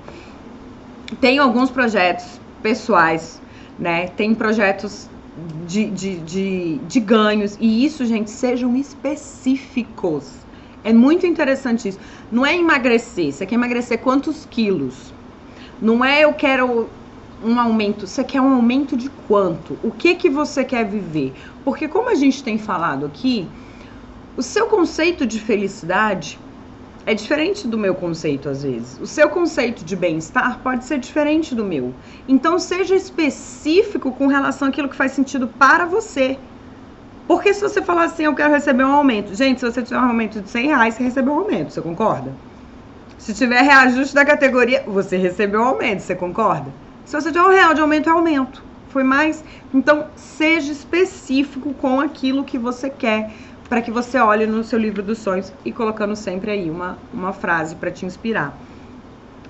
[1.21, 3.41] Tenho alguns projetos pessoais
[3.79, 4.09] né?
[4.09, 5.09] Tem projetos
[5.67, 7.57] de, de, de, de ganhos.
[7.61, 10.33] E isso, gente, sejam específicos.
[10.85, 11.99] É muito interessante isso.
[12.31, 13.33] Não é emagrecer.
[13.33, 15.13] Você quer emagrecer quantos quilos?
[15.81, 16.89] Não é eu quero
[17.43, 18.07] um aumento.
[18.07, 19.79] Você quer um aumento de quanto?
[19.83, 21.35] O que que você quer viver?
[21.65, 23.47] Porque como a gente tem falado aqui,
[24.37, 26.39] o seu conceito de felicidade
[27.05, 28.99] é diferente do meu conceito às vezes.
[29.01, 31.95] O seu conceito de bem-estar pode ser diferente do meu.
[32.27, 36.39] Então seja específico com relação àquilo que faz sentido para você.
[37.29, 39.35] Porque se você falar assim, eu quero receber um aumento.
[39.35, 42.33] Gente, se você tiver um aumento de 100 reais, você recebeu um aumento, você concorda?
[43.19, 46.73] Se tiver reajuste da categoria, você recebeu um aumento, você concorda?
[47.05, 48.65] Se você tiver um real de aumento, é aumento.
[48.89, 49.45] Foi mais?
[49.75, 53.31] Então, seja específico com aquilo que você quer
[53.69, 57.35] para que você olhe no seu livro dos sonhos e colocando sempre aí uma, uma
[57.35, 58.57] frase para te inspirar.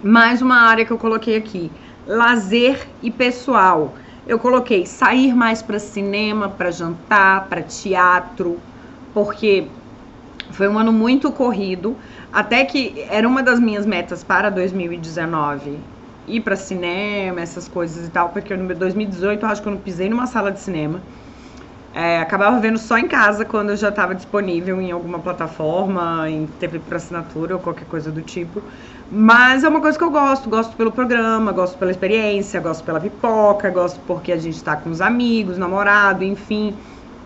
[0.03, 1.71] Mais uma área que eu coloquei aqui:
[2.05, 3.95] lazer e pessoal.
[4.29, 8.63] Eu coloquei sair mais para cinema, para jantar, para teatro,
[9.13, 9.71] porque
[10.51, 11.97] foi um ano muito corrido,
[12.31, 15.79] até que era uma das minhas metas para 2019
[16.27, 19.81] ir para cinema, essas coisas e tal, porque no 2018 eu acho que eu não
[19.81, 21.01] pisei numa sala de cinema.
[21.95, 26.47] É, acabava vendo só em casa quando eu já estava disponível em alguma plataforma, em
[26.47, 28.63] TV por assinatura ou qualquer coisa do tipo.
[29.11, 30.51] Mas é uma coisa que eu gosto.
[30.51, 34.91] Gosto pelo programa, gosto pela experiência, gosto pela pipoca, gosto porque a gente está com
[34.91, 36.79] os amigos, namorado, enfim.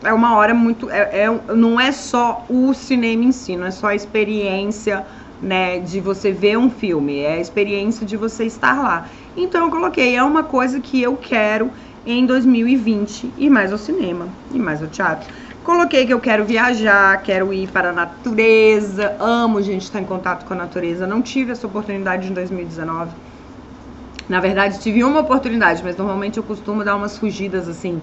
[0.05, 0.91] É uma hora muito.
[0.91, 5.07] É, é, não é só o cinema em si, não é só a experiência
[5.41, 9.11] né, de você ver um filme, é a experiência de você estar lá.
[9.37, 11.73] Então eu coloquei, é uma coisa que eu quero
[12.07, 15.29] em 2020 ir mais ao cinema, ir mais ao teatro.
[15.65, 20.45] Coloquei que eu quero viajar, quero ir para a natureza, amo gente estar em contato
[20.45, 21.07] com a natureza.
[21.07, 23.13] Não tive essa oportunidade em 2019.
[24.29, 28.01] Na verdade, tive uma oportunidade, mas normalmente eu costumo dar umas fugidas assim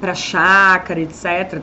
[0.00, 1.60] para chácara, etc.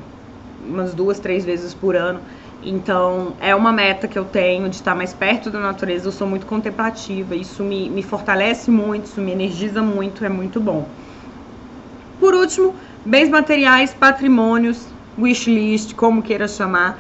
[0.67, 2.19] Umas duas, três vezes por ano.
[2.63, 6.09] Então, é uma meta que eu tenho de estar mais perto da natureza.
[6.09, 10.59] Eu sou muito contemplativa, isso me, me fortalece muito, isso me energiza muito, é muito
[10.59, 10.85] bom.
[12.19, 14.85] Por último, bens materiais, patrimônios,
[15.21, 16.99] wishlist, como queira chamar.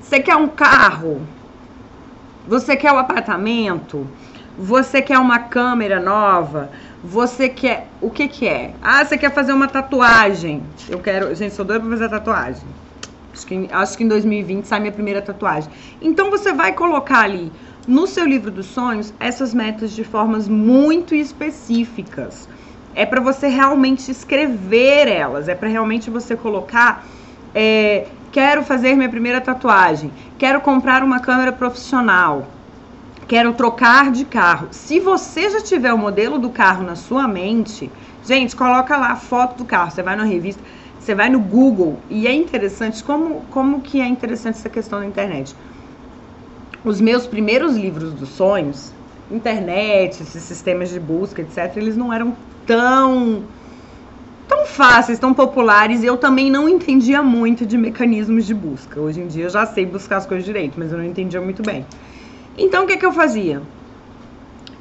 [0.00, 1.20] Você quer um carro?
[2.46, 4.06] Você quer um apartamento?
[4.58, 6.70] Você quer uma câmera nova?
[7.02, 7.88] Você quer.
[8.00, 8.74] O que que é?
[8.82, 10.62] Ah, você quer fazer uma tatuagem.
[10.88, 11.34] Eu quero.
[11.34, 12.64] Gente, sou doida pra fazer tatuagem.
[13.32, 15.70] Acho que, acho que em 2020 sai minha primeira tatuagem.
[16.02, 17.50] Então você vai colocar ali
[17.86, 22.48] no seu livro dos sonhos essas metas de formas muito específicas.
[22.94, 27.06] É para você realmente escrever elas, é para realmente você colocar.
[27.54, 32.46] É, quero fazer minha primeira tatuagem, quero comprar uma câmera profissional,
[33.28, 34.68] quero trocar de carro.
[34.70, 37.90] Se você já tiver o modelo do carro na sua mente,
[38.24, 39.90] gente, coloca lá a foto do carro.
[39.90, 40.62] Você vai na revista
[41.02, 45.06] você vai no Google e é interessante como, como que é interessante essa questão da
[45.06, 45.52] internet.
[46.84, 48.92] Os meus primeiros livros dos sonhos,
[49.28, 53.42] internet, esses sistemas de busca, etc, eles não eram tão
[54.62, 59.00] tão fáceis, tão populares, e eu também não entendia muito de mecanismos de busca.
[59.00, 61.62] Hoje em dia eu já sei buscar as coisas direito, mas eu não entendia muito
[61.62, 61.84] bem.
[62.56, 63.60] Então o que que eu fazia?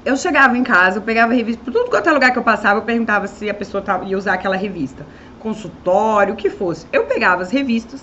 [0.06, 2.80] Eu chegava em casa, eu pegava revista, por tudo quanto é lugar que eu passava,
[2.80, 5.06] eu perguntava se a pessoa ia usar aquela revista
[5.40, 6.86] consultório, o que fosse.
[6.92, 8.02] Eu pegava as revistas,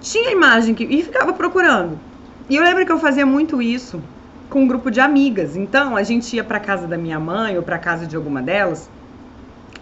[0.00, 1.98] tinha imagem que, e ficava procurando.
[2.48, 4.02] E eu lembro que eu fazia muito isso
[4.50, 5.56] com um grupo de amigas.
[5.56, 8.90] Então, a gente ia para casa da minha mãe ou para casa de alguma delas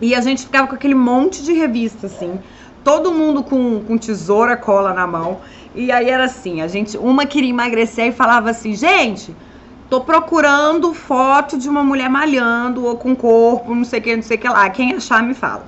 [0.01, 2.39] e a gente ficava com aquele monte de revista, assim.
[2.83, 5.41] Todo mundo com, com tesoura, cola na mão.
[5.75, 9.35] E aí era assim, a gente, uma queria emagrecer e falava assim, gente,
[9.91, 14.23] tô procurando foto de uma mulher malhando ou com corpo, não sei o que, não
[14.23, 14.69] sei o que lá.
[14.71, 15.67] Quem achar me fala.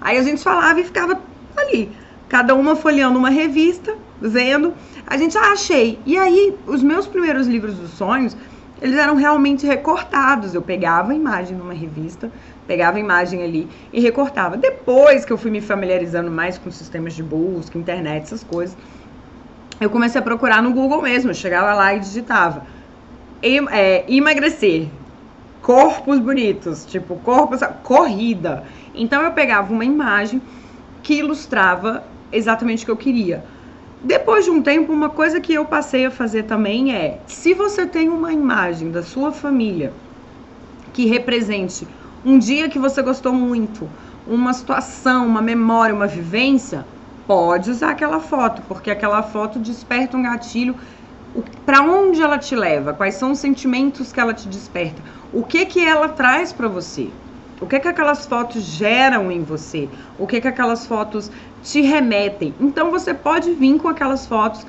[0.00, 1.20] Aí a gente falava e ficava
[1.56, 1.90] ali,
[2.28, 4.72] cada uma folheando uma revista, vendo.
[5.06, 5.98] A gente, ah, achei.
[6.06, 8.36] E aí, os meus primeiros livros dos sonhos,
[8.80, 10.54] eles eram realmente recortados.
[10.54, 12.30] Eu pegava a imagem numa revista,
[12.66, 14.56] pegava a imagem ali e recortava.
[14.56, 18.76] Depois que eu fui me familiarizando mais com sistemas de busca, internet, essas coisas,
[19.80, 21.30] eu comecei a procurar no Google mesmo.
[21.30, 22.66] Eu chegava lá e digitava.
[23.42, 24.88] é, emagrecer,
[25.62, 28.64] corpos bonitos, tipo, corpos, corrida.
[28.94, 30.42] Então eu pegava uma imagem
[31.02, 33.44] que ilustrava exatamente o que eu queria.
[34.02, 37.86] Depois de um tempo, uma coisa que eu passei a fazer também é: se você
[37.86, 39.92] tem uma imagem da sua família
[40.92, 41.86] que represente
[42.24, 43.88] um dia que você gostou muito,
[44.26, 46.84] uma situação, uma memória, uma vivência,
[47.26, 50.74] pode usar aquela foto, porque aquela foto desperta um gatilho.
[51.64, 52.92] Para onde ela te leva?
[52.92, 55.00] Quais são os sentimentos que ela te desperta?
[55.32, 57.08] O que que ela traz para você?
[57.60, 59.88] O que que aquelas fotos geram em você?
[60.18, 61.30] O que que aquelas fotos
[61.62, 62.54] te remetem?
[62.58, 64.66] Então você pode vir com aquelas fotos.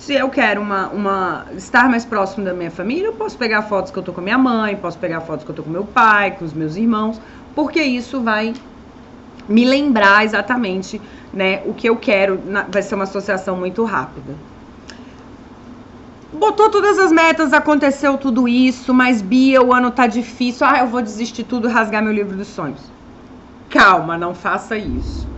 [0.00, 3.92] Se eu quero uma, uma estar mais próximo da minha família, eu posso pegar fotos
[3.92, 6.30] que eu tô com minha mãe, posso pegar fotos que eu tô com meu pai,
[6.32, 7.20] com os meus irmãos,
[7.54, 8.54] porque isso vai
[9.46, 11.00] me lembrar exatamente,
[11.32, 12.40] né, o que eu quero.
[12.70, 14.34] Vai ser uma associação muito rápida
[16.32, 20.86] botou todas as metas, aconteceu tudo isso, mas Bia, o ano tá difícil, ah, eu
[20.86, 22.80] vou desistir tudo rasgar meu livro dos sonhos.
[23.68, 25.28] Calma, não faça isso.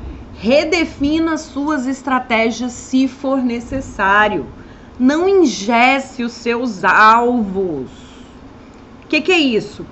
[0.42, 4.44] Redefina suas estratégias se for necessário.
[4.98, 7.88] Não ingesse os seus alvos.
[9.04, 9.86] O que, que é isso?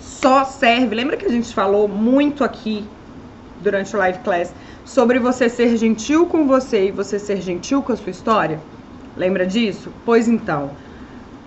[0.00, 0.94] Só serve.
[0.94, 2.84] Lembra que a gente falou muito aqui
[3.60, 7.92] durante o live class sobre você ser gentil com você e você ser gentil com
[7.92, 8.60] a sua história?
[9.16, 9.92] Lembra disso?
[10.04, 10.70] Pois então,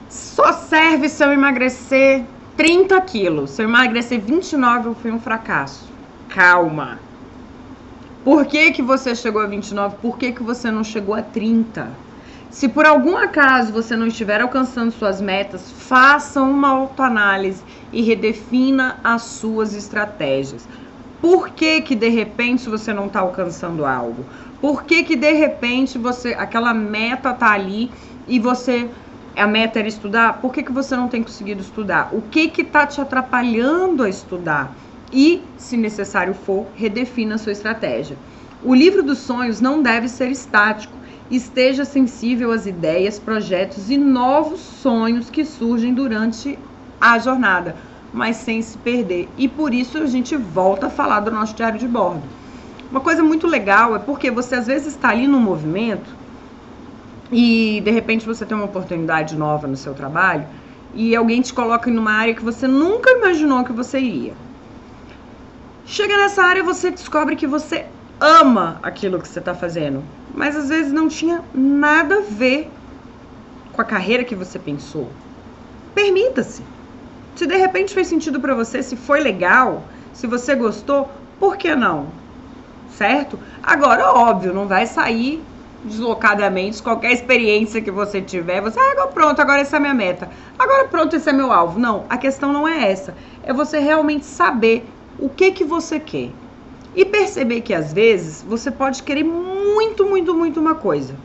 [0.10, 2.26] só serve se eu emagrecer
[2.58, 3.51] 30 quilos.
[3.51, 5.89] Se eu emagrecer 29, eu fui um fracasso.
[6.28, 6.99] Calma.
[8.24, 9.98] Por que, que você chegou a 29?
[9.98, 11.92] Por que, que você não chegou a 30?
[12.50, 17.62] Se por algum acaso você não estiver alcançando suas metas, faça uma autoanálise
[17.92, 20.66] e redefina as suas estratégias.
[21.20, 24.26] Por que, que de repente você não está alcançando algo?
[24.62, 27.92] Por que, que de repente você aquela meta tá ali
[28.26, 28.90] e você
[29.36, 30.40] a meta era estudar?
[30.40, 32.08] Por que, que você não tem conseguido estudar?
[32.14, 34.78] O que que tá te atrapalhando a estudar?
[35.14, 38.18] E, se necessário for, redefina sua estratégia.
[38.61, 40.99] O livro dos sonhos não deve ser estático.
[41.30, 46.68] Esteja sensível às ideias, projetos e novos sonhos que surgem durante
[46.99, 47.78] a jornada.
[48.11, 49.34] mas sem se perder.
[49.38, 52.30] E por isso a gente volta a falar do nosso diário de bordo.
[52.91, 56.18] Uma coisa muito legal é porque você às vezes está ali no movimento
[57.32, 60.49] e de repente você tem uma oportunidade nova no seu trabalho
[60.93, 64.43] e alguém te coloca em uma área que você nunca imaginou que você iria.
[65.86, 67.86] Chega nessa área você descobre que você
[68.20, 70.02] ama aquilo que você está fazendo,
[70.34, 72.72] mas às vezes não tinha nada a ver
[73.74, 75.10] com a carreira que você pensou.
[75.94, 76.64] Permita-se.
[77.36, 81.76] Se de repente fez sentido para você, se foi legal, se você gostou, por que
[81.76, 82.08] não?
[82.92, 83.38] Certo?
[83.62, 85.44] Agora, óbvio, não vai sair
[85.84, 90.30] deslocadamente qualquer experiência que você tiver, você, ah, pronto, agora essa é a minha meta.
[90.58, 91.78] Agora pronto, esse é meu alvo.
[91.78, 93.14] Não, a questão não é essa.
[93.44, 94.86] É você realmente saber
[95.18, 96.32] o que que você quer.
[96.95, 101.16] E perceber que às vezes você pode querer muito, muito, muito uma coisa.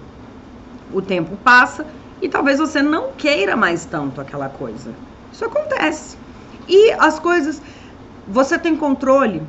[0.92, 1.86] O tempo passa
[2.22, 4.94] e talvez você não queira mais tanto aquela coisa.
[5.32, 6.16] Isso acontece.
[6.66, 7.60] E as coisas,
[8.26, 9.42] você tem controle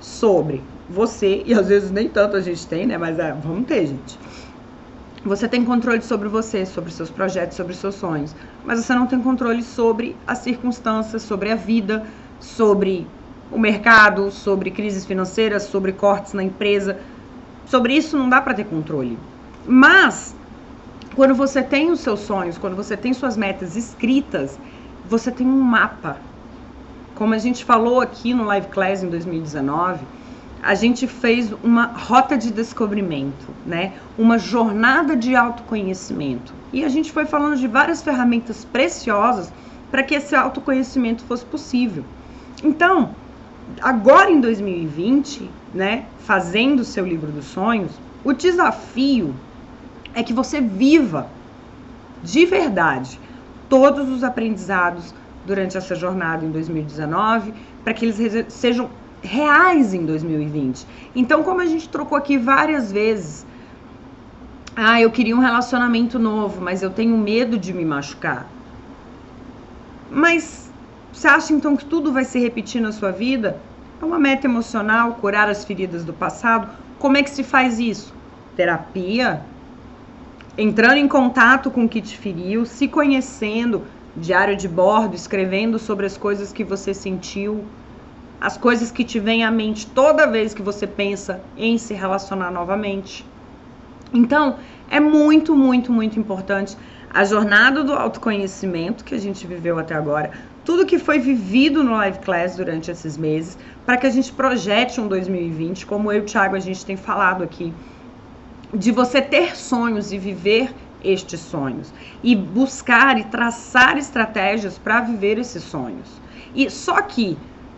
[0.00, 2.98] sobre você, e às vezes nem tanto a gente tem, né?
[2.98, 4.18] Mas é, vamos ter, gente.
[5.24, 9.20] Você tem controle sobre você, sobre seus projetos, sobre seus sonhos, mas você não tem
[9.22, 12.06] controle sobre as circunstâncias, sobre a vida,
[12.38, 13.06] sobre
[13.50, 16.98] o mercado, sobre crises financeiras, sobre cortes na empresa.
[17.66, 19.18] Sobre isso não dá para ter controle.
[19.66, 20.34] Mas
[21.14, 24.58] quando você tem os seus sonhos, quando você tem suas metas escritas,
[25.08, 26.18] você tem um mapa.
[27.14, 30.04] Como a gente falou aqui no Live Class em 2019,
[30.60, 33.92] a gente fez uma rota de descobrimento, né?
[34.18, 36.54] Uma jornada de autoconhecimento.
[36.72, 39.52] E a gente foi falando de várias ferramentas preciosas
[39.90, 42.02] para que esse autoconhecimento fosse possível.
[42.62, 43.10] Então,
[43.80, 47.92] agora em 2020, né, fazendo o seu livro dos sonhos,
[48.24, 49.34] o desafio
[50.14, 51.28] é que você viva
[52.22, 53.20] de verdade
[53.68, 55.14] todos os aprendizados
[55.46, 57.52] durante essa jornada em 2019,
[57.82, 58.88] para que eles sejam
[59.22, 60.86] reais em 2020.
[61.14, 63.44] Então, como a gente trocou aqui várias vezes,
[64.76, 68.46] ah, eu queria um relacionamento novo, mas eu tenho medo de me machucar.
[70.10, 70.63] Mas
[71.14, 73.60] você acha então que tudo vai se repetir na sua vida?
[74.02, 76.68] É uma meta emocional, curar as feridas do passado.
[76.98, 78.12] Como é que se faz isso?
[78.56, 79.40] Terapia,
[80.58, 83.82] entrando em contato com o que te feriu, se conhecendo,
[84.16, 87.64] diário de bordo, escrevendo sobre as coisas que você sentiu,
[88.40, 92.50] as coisas que te vêm à mente toda vez que você pensa em se relacionar
[92.50, 93.24] novamente.
[94.12, 94.56] Então,
[94.90, 96.76] é muito, muito, muito importante
[97.08, 100.32] a jornada do autoconhecimento que a gente viveu até agora,
[100.64, 105.00] tudo que foi vivido no Live Class durante esses meses, para que a gente projete
[105.00, 107.72] um 2020, como eu e o Thiago a gente tem falado aqui
[108.72, 111.92] de você ter sonhos e viver estes sonhos
[112.22, 116.08] e buscar e traçar estratégias para viver esses sonhos.
[116.54, 117.36] E só que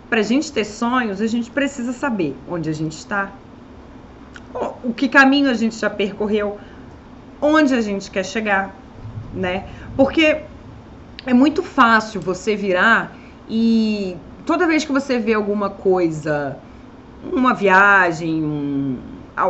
[0.09, 3.33] para a gente ter sonhos, a gente precisa saber onde a gente está,
[4.85, 6.59] o que caminho a gente já percorreu,
[7.43, 8.75] onde a gente quer chegar,
[9.35, 9.67] né?
[9.97, 10.43] Porque
[11.27, 13.13] é muito fácil você virar
[13.49, 14.17] e
[14.47, 16.57] toda vez que você vê alguma coisa,
[17.33, 18.99] uma viagem, um,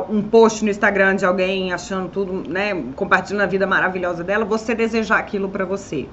[0.08, 4.74] um post no Instagram de alguém achando tudo, né, compartilhando a vida maravilhosa dela, você
[4.74, 6.08] desejar aquilo para você.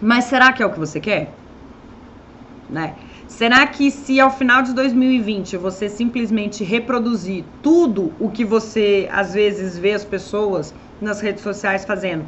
[0.00, 1.32] Mas será que é o que você quer?
[2.68, 2.96] Né?
[3.28, 9.34] Será que se ao final de 2020 você simplesmente reproduzir tudo o que você às
[9.34, 12.24] vezes vê as pessoas nas redes sociais fazendo,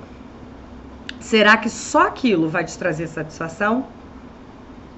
[1.20, 3.86] será que só aquilo vai te trazer satisfação?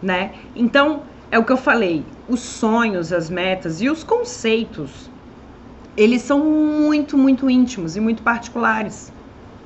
[0.03, 0.35] Né?
[0.55, 5.11] Então, é o que eu falei, os sonhos, as metas e os conceitos,
[5.97, 9.13] eles são muito, muito íntimos e muito particulares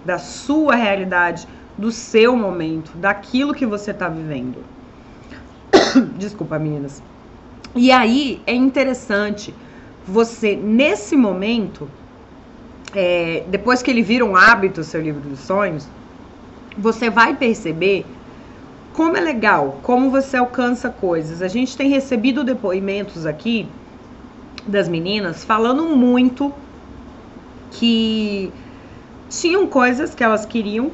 [0.04, 1.46] da sua realidade,
[1.76, 4.58] do seu momento, daquilo que você está vivendo.
[6.16, 7.02] Desculpa, meninas.
[7.74, 9.54] E aí é interessante
[10.06, 11.88] você, nesse momento,
[12.94, 15.86] é, depois que ele vira um hábito, seu livro dos sonhos,
[16.80, 18.06] você vai perceber
[18.94, 21.42] como é legal, como você alcança coisas.
[21.42, 23.68] A gente tem recebido depoimentos aqui
[24.66, 26.52] das meninas falando muito
[27.70, 28.52] que
[29.28, 30.90] tinham coisas que elas queriam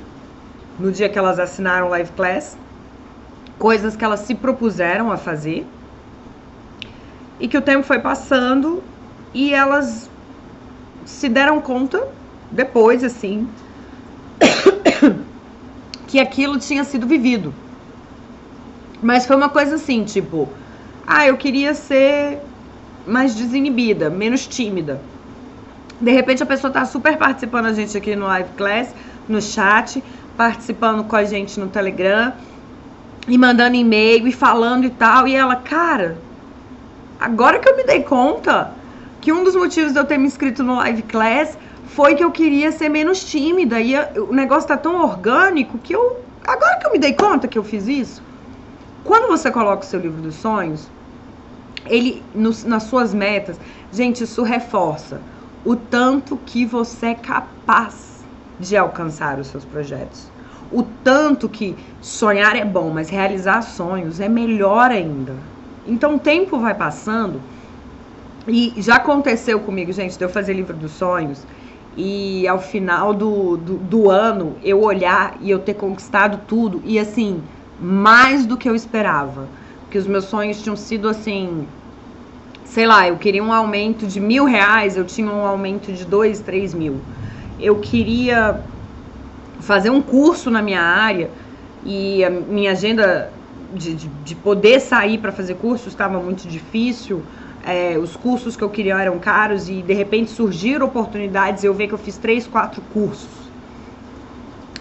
[0.78, 2.56] no dia que elas assinaram Live Class,
[3.58, 5.66] coisas que elas se propuseram a fazer
[7.40, 8.82] e que o tempo foi passando
[9.32, 10.10] e elas
[11.04, 12.06] se deram conta
[12.50, 13.48] depois, assim,
[16.16, 17.52] que aquilo tinha sido vivido.
[19.02, 20.48] Mas foi uma coisa assim, tipo,
[21.06, 22.38] ah, eu queria ser
[23.06, 24.98] mais desinibida, menos tímida.
[26.00, 28.94] De repente a pessoa tá super participando a gente aqui no live class,
[29.28, 30.02] no chat,
[30.38, 32.32] participando com a gente no Telegram.
[33.28, 35.28] e mandando e-mail e falando e tal.
[35.28, 36.16] E ela, cara,
[37.20, 38.72] agora que eu me dei conta
[39.20, 41.58] que um dos motivos de eu ter me inscrito no Live Class
[41.96, 43.80] foi que eu queria ser menos tímida.
[43.80, 46.20] E o negócio tá tão orgânico que eu.
[46.46, 48.22] Agora que eu me dei conta que eu fiz isso.
[49.02, 50.86] Quando você coloca o seu livro dos sonhos,
[51.86, 53.58] ele nas suas metas,
[53.90, 55.22] gente, isso reforça
[55.64, 58.22] o tanto que você é capaz
[58.60, 60.28] de alcançar os seus projetos.
[60.70, 65.34] O tanto que sonhar é bom, mas realizar sonhos é melhor ainda.
[65.86, 67.40] Então o tempo vai passando
[68.46, 71.42] e já aconteceu comigo, gente, de eu fazer livro dos sonhos
[71.96, 76.98] e ao final do, do, do ano eu olhar e eu ter conquistado tudo e
[76.98, 77.40] assim,
[77.80, 79.48] mais do que eu esperava.
[79.82, 81.66] Porque os meus sonhos tinham sido assim,
[82.64, 86.40] sei lá, eu queria um aumento de mil reais, eu tinha um aumento de dois,
[86.40, 87.00] três mil.
[87.58, 88.60] Eu queria
[89.60, 91.30] fazer um curso na minha área
[91.84, 93.32] e a minha agenda
[93.74, 97.22] de, de, de poder sair para fazer curso estava muito difícil.
[97.66, 101.88] É, os cursos que eu queria eram caros e de repente surgiram oportunidades eu vi
[101.88, 103.28] que eu fiz três, quatro cursos.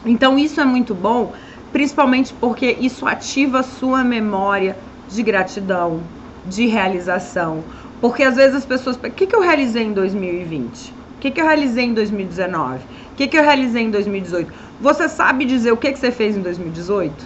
[0.06, 1.34] Então isso é muito bom,
[1.74, 4.78] principalmente porque isso ativa a sua memória
[5.10, 6.04] de gratidão,
[6.46, 7.64] de realização.
[8.00, 8.98] Porque às vezes as pessoas.
[8.98, 10.92] O que, que eu realizei em 2020?
[10.92, 12.78] O que, que eu realizei em 2019?
[12.78, 14.54] O que, que eu realizei em 2018?
[14.80, 17.26] Você sabe dizer o que, que você fez em 2018?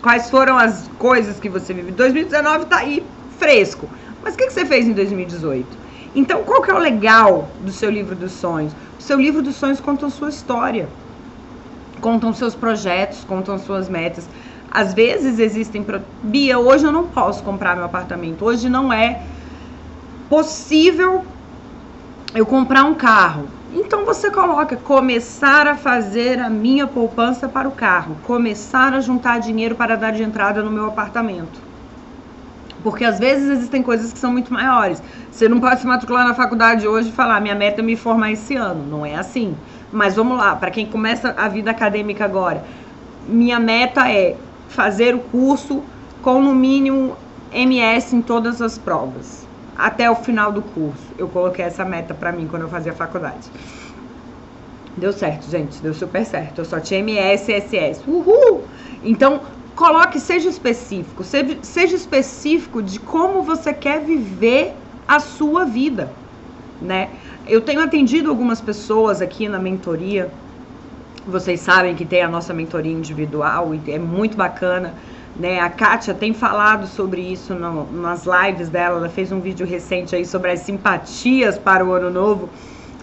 [0.00, 1.90] Quais foram as coisas que você vive?
[1.92, 3.02] 2019 tá aí,
[3.38, 3.88] fresco.
[4.22, 5.66] Mas o que, que você fez em 2018?
[6.14, 8.72] Então, qual que é o legal do seu livro dos sonhos?
[8.98, 10.88] O seu livro dos sonhos conta a sua história.
[12.00, 14.28] Contam seus projetos, contam suas metas.
[14.70, 15.82] Às vezes existem.
[15.82, 16.00] Pro...
[16.22, 18.44] Bia, hoje eu não posso comprar meu apartamento.
[18.44, 19.22] Hoje não é
[20.28, 21.24] possível
[22.34, 23.46] eu comprar um carro.
[23.72, 29.40] Então você coloca começar a fazer a minha poupança para o carro, começar a juntar
[29.40, 31.73] dinheiro para dar de entrada no meu apartamento.
[32.84, 35.02] Porque às vezes existem coisas que são muito maiores.
[35.32, 38.30] Você não pode se matricular na faculdade hoje e falar, minha meta é me formar
[38.30, 38.86] esse ano.
[38.86, 39.56] Não é assim.
[39.90, 42.62] Mas vamos lá, para quem começa a vida acadêmica agora,
[43.26, 44.36] minha meta é
[44.68, 45.82] fazer o curso
[46.22, 47.16] com no mínimo
[47.52, 49.44] MS em todas as provas
[49.76, 51.02] até o final do curso.
[51.18, 53.50] Eu coloquei essa meta para mim quando eu fazia faculdade.
[54.96, 56.60] Deu certo, gente, deu super certo.
[56.60, 58.02] Eu só tinha MS e SS.
[58.06, 58.64] Uhul!
[59.02, 59.40] Então,
[59.76, 64.74] coloque, seja específico, seja, seja específico de como você quer viver
[65.06, 66.10] a sua vida,
[66.80, 67.10] né?
[67.46, 70.30] Eu tenho atendido algumas pessoas aqui na mentoria.
[71.26, 74.94] Vocês sabem que tem a nossa mentoria individual e é muito bacana
[75.36, 75.60] né?
[75.60, 78.98] A Kátia tem falado sobre isso no, nas lives dela.
[78.98, 82.48] Ela fez um vídeo recente aí sobre as simpatias para o ano novo.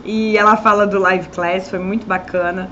[0.03, 2.69] E ela fala do live class, foi muito bacana.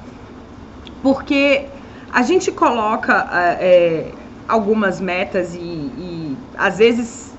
[1.03, 1.65] Porque
[2.11, 3.27] a gente coloca
[3.59, 4.11] é,
[4.47, 7.33] algumas metas e, e às vezes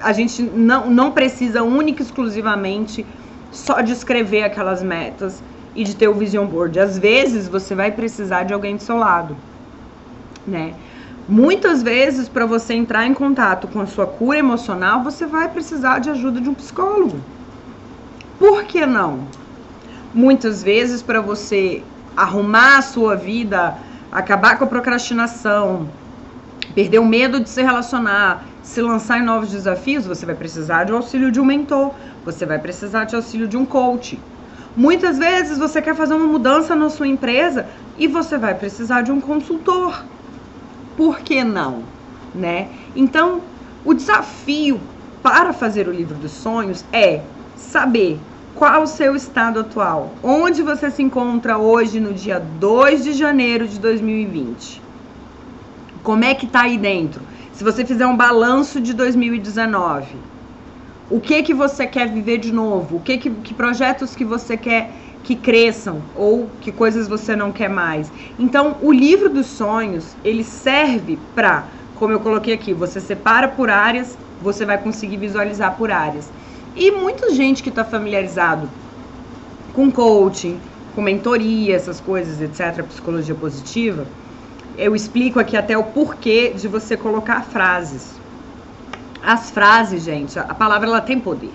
[0.00, 3.04] a gente não, não precisa única e exclusivamente
[3.50, 5.42] só de escrever aquelas metas
[5.74, 6.78] e de ter o vision board.
[6.78, 9.36] Às vezes você vai precisar de alguém do seu lado,
[10.46, 10.74] né?
[11.28, 15.98] Muitas vezes, para você entrar em contato com a sua cura emocional, você vai precisar
[15.98, 17.18] de ajuda de um psicólogo.
[18.38, 19.26] Por que não?
[20.14, 21.82] Muitas vezes, para você
[22.16, 23.76] arrumar a sua vida,
[24.10, 25.88] acabar com a procrastinação,
[26.74, 30.92] perder o medo de se relacionar, se lançar em novos desafios, você vai precisar de
[30.92, 31.92] auxílio de um mentor,
[32.24, 34.18] você vai precisar de auxílio de um coach.
[34.76, 39.12] Muitas vezes você quer fazer uma mudança na sua empresa e você vai precisar de
[39.12, 40.04] um consultor
[40.96, 41.82] por que não,
[42.34, 42.68] né?
[42.94, 43.42] Então,
[43.84, 44.80] o desafio
[45.22, 47.22] para fazer o livro dos sonhos é
[47.56, 48.18] saber
[48.56, 53.68] qual o seu estado atual, onde você se encontra hoje no dia 2 de janeiro
[53.68, 54.82] de 2020.
[56.02, 57.20] Como é que tá aí dentro?
[57.52, 60.16] Se você fizer um balanço de 2019,
[61.10, 62.96] o que que você quer viver de novo?
[62.96, 64.90] O que que, que projetos que você quer
[65.22, 68.12] que cresçam ou que coisas você não quer mais.
[68.38, 71.64] Então, o livro dos sonhos, ele serve para,
[71.96, 76.30] como eu coloquei aqui, você separa por áreas, você vai conseguir visualizar por áreas.
[76.76, 78.68] E muita gente que está familiarizado
[79.72, 80.60] com coaching,
[80.94, 84.06] com mentoria, essas coisas, etc., psicologia positiva,
[84.76, 88.20] eu explico aqui até o porquê de você colocar frases.
[89.24, 91.54] As frases, gente, a palavra ela tem poder,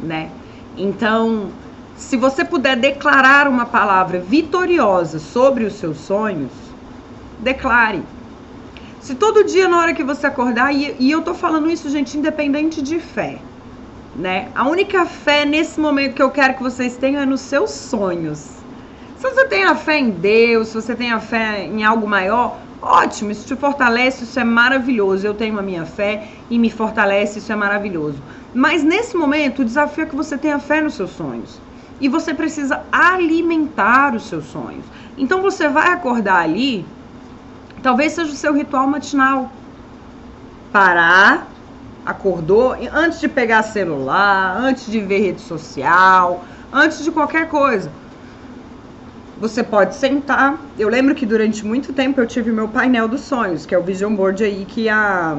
[0.00, 0.30] né?
[0.74, 1.50] Então,
[1.94, 6.50] se você puder declarar uma palavra vitoriosa sobre os seus sonhos,
[7.40, 8.02] declare.
[9.00, 12.16] Se todo dia na hora que você acordar, e, e eu tô falando isso, gente,
[12.16, 13.38] independente de fé,
[14.18, 14.48] né?
[14.54, 18.56] A única fé nesse momento que eu quero que vocês tenham é nos seus sonhos.
[19.16, 22.58] Se você tem a fé em Deus, se você tem a fé em algo maior,
[22.80, 25.26] Ótimo, isso te fortalece, isso é maravilhoso.
[25.26, 28.18] Eu tenho a minha fé e me fortalece, isso é maravilhoso.
[28.54, 31.60] Mas nesse momento, o desafio é que você tenha fé nos seus sonhos.
[32.00, 34.84] E você precisa alimentar os seus sonhos.
[35.16, 36.86] Então você vai acordar ali,
[37.82, 39.50] talvez seja o seu ritual matinal.
[40.70, 41.48] Parar,
[42.06, 47.92] acordou, antes de pegar celular, antes de ver rede social, antes de qualquer coisa.
[49.38, 50.70] Você pode sentar.
[50.78, 53.82] Eu lembro que durante muito tempo eu tive meu painel dos sonhos, que é o
[53.82, 55.38] vision board aí que a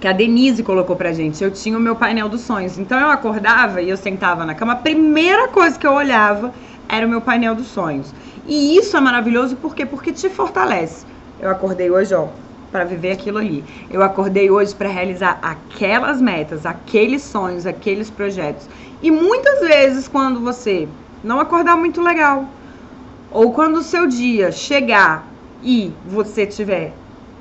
[0.00, 1.44] que a Denise colocou pra gente.
[1.44, 2.76] Eu tinha o meu painel dos sonhos.
[2.78, 6.52] Então eu acordava e eu sentava na cama, a primeira coisa que eu olhava
[6.88, 8.14] era o meu painel dos sonhos.
[8.44, 9.86] E isso é maravilhoso por quê?
[9.86, 11.06] Porque te fortalece.
[11.38, 12.30] Eu acordei hoje, ó,
[12.72, 13.62] para viver aquilo ali.
[13.90, 18.66] Eu acordei hoje para realizar aquelas metas, aqueles sonhos, aqueles projetos.
[19.02, 20.88] E muitas vezes quando você
[21.22, 22.46] não acordar muito legal,
[23.30, 25.26] ou quando o seu dia chegar
[25.62, 26.92] e você tiver,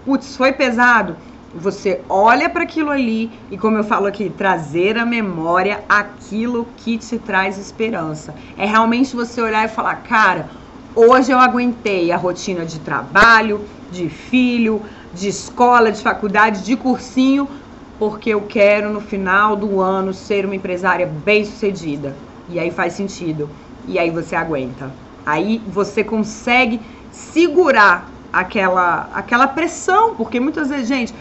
[0.06, 1.16] putz, foi pesado,
[1.54, 6.98] você olha para aquilo ali e, como eu falo aqui, trazer à memória aquilo que
[6.98, 8.34] te traz esperança.
[8.58, 10.50] É realmente você olhar e falar, cara,
[10.96, 14.82] hoje eu aguentei a rotina de trabalho, de filho,
[15.14, 17.50] de escola, de faculdade, de cursinho,
[17.98, 22.18] porque eu quero no final do ano ser uma empresária bem-sucedida.
[22.48, 23.50] E aí faz sentido.
[23.86, 24.96] E aí você aguenta.
[25.26, 31.14] Aí você consegue segurar aquela aquela pressão, porque muitas vezes, gente,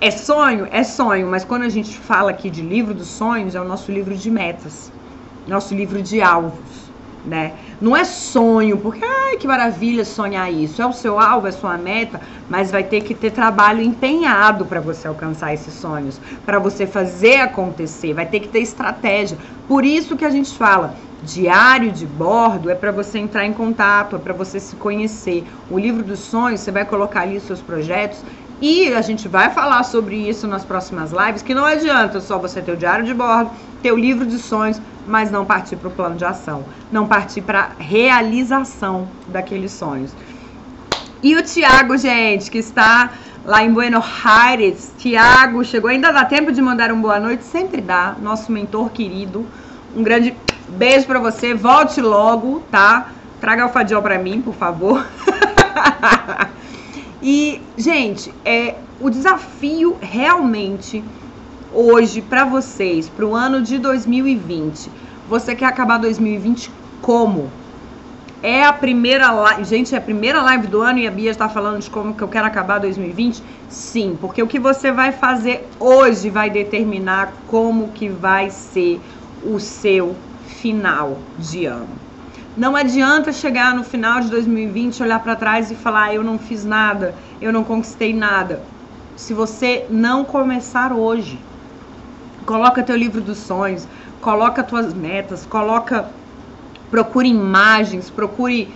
[0.00, 0.66] é sonho?
[0.70, 3.92] É sonho, mas quando a gente fala aqui de livro dos sonhos, é o nosso
[3.92, 4.92] livro de metas,
[5.46, 6.93] nosso livro de alvos,
[7.24, 7.54] né?
[7.80, 10.82] Não é sonho, porque ai que maravilha sonhar isso.
[10.82, 14.80] É o seu alvo, é sua meta, mas vai ter que ter trabalho empenhado para
[14.80, 19.38] você alcançar esses sonhos, para você fazer acontecer, vai ter que ter estratégia.
[19.66, 24.16] Por isso que a gente fala, diário de bordo é para você entrar em contato,
[24.16, 25.46] é para você se conhecer.
[25.70, 28.22] O livro dos sonhos, você vai colocar ali os seus projetos
[28.64, 32.62] e a gente vai falar sobre isso nas próximas lives, que não adianta só você
[32.62, 33.50] ter o diário de bordo,
[33.82, 37.42] ter o livro de sonhos, mas não partir para o plano de ação, não partir
[37.42, 40.12] para realização daqueles sonhos.
[41.22, 43.12] E o Tiago, gente, que está
[43.44, 44.94] lá em Buenos Aires.
[44.96, 47.44] Tiago, chegou, ainda dá tempo de mandar um boa noite?
[47.44, 49.44] Sempre dá, nosso mentor querido.
[49.94, 50.34] Um grande
[50.68, 53.08] beijo para você, volte logo, tá?
[53.42, 55.06] Traga alfadiol para mim, por favor.
[57.26, 61.02] E, gente, é o desafio realmente
[61.72, 64.90] hoje para vocês, para o ano de 2020.
[65.26, 66.70] Você quer acabar 2020
[67.00, 67.50] como?
[68.42, 71.48] É a primeira live, gente, é a primeira live do ano e a Bia está
[71.48, 73.42] falando de como que eu quero acabar 2020?
[73.70, 79.00] Sim, porque o que você vai fazer hoje vai determinar como que vai ser
[79.40, 82.03] o seu final de ano.
[82.56, 86.64] Não adianta chegar no final de 2020, olhar para trás e falar: eu não fiz
[86.64, 88.62] nada, eu não conquistei nada.
[89.16, 91.38] Se você não começar hoje,
[92.46, 93.88] coloca teu livro dos sonhos,
[94.20, 96.14] coloca tuas metas, coloca,
[96.90, 98.72] procure imagens, procure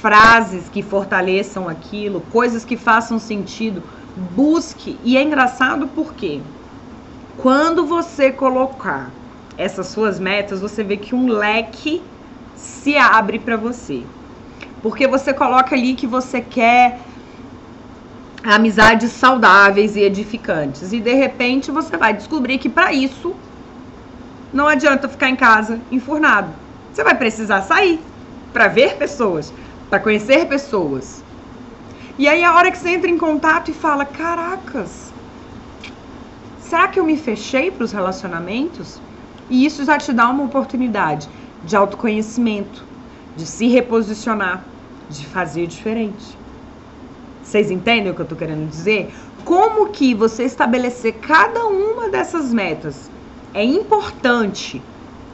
[0.00, 3.84] frases que fortaleçam aquilo, coisas que façam sentido.
[4.16, 4.98] Busque.
[5.04, 6.40] E é engraçado porque
[7.36, 9.12] quando você colocar
[9.56, 12.11] essas suas metas, você vê que um leque
[12.62, 14.02] se abre para você.
[14.82, 16.98] Porque você coloca ali que você quer
[18.42, 20.92] amizades saudáveis e edificantes.
[20.92, 23.34] E de repente você vai descobrir que para isso
[24.52, 26.50] não adianta ficar em casa enfurnado.
[26.92, 28.00] Você vai precisar sair
[28.52, 29.52] para ver pessoas,
[29.88, 31.22] para conhecer pessoas.
[32.18, 35.12] E aí a hora que você entra em contato e fala: "Caracas,
[36.60, 39.00] será que eu me fechei para os relacionamentos?"
[39.48, 41.28] E isso já te dá uma oportunidade
[41.64, 42.84] de autoconhecimento,
[43.36, 44.64] de se reposicionar,
[45.08, 46.36] de fazer diferente.
[47.42, 49.12] Vocês entendem o que eu estou querendo dizer?
[49.44, 53.10] Como que você estabelecer cada uma dessas metas
[53.52, 54.80] é importante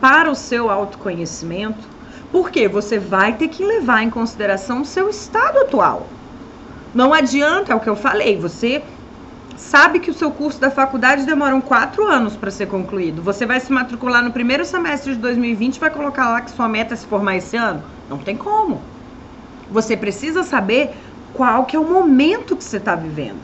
[0.01, 1.87] para o seu autoconhecimento,
[2.33, 6.07] porque você vai ter que levar em consideração o seu estado atual.
[6.95, 8.83] Não adianta, é o que eu falei, você
[9.59, 13.21] sabe que o seu curso da faculdade demora quatro anos para ser concluído.
[13.23, 16.69] Você vai se matricular no primeiro semestre de 2020 e vai colocar lá que sua
[16.69, 17.83] meta é se formar esse ano?
[18.09, 18.81] Não tem como.
[19.71, 20.95] Você precisa saber
[21.35, 23.41] qual que é o momento que você está vivendo.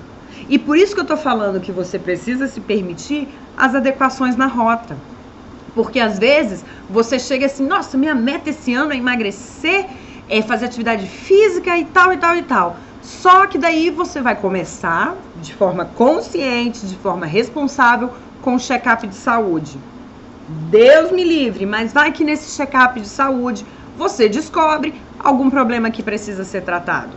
[0.48, 4.46] E por isso que eu estou falando que você precisa se permitir as adequações na
[4.46, 4.96] rota.
[5.74, 9.86] Porque às vezes você chega assim, nossa, minha meta esse ano é emagrecer,
[10.28, 12.76] é fazer atividade física e tal e tal e tal.
[13.04, 19.06] Só que daí você vai começar de forma consciente, de forma responsável, com o check-up
[19.06, 19.78] de saúde.
[20.70, 23.64] Deus me livre, mas vai que nesse check-up de saúde
[23.96, 27.12] você descobre algum problema que precisa ser tratado.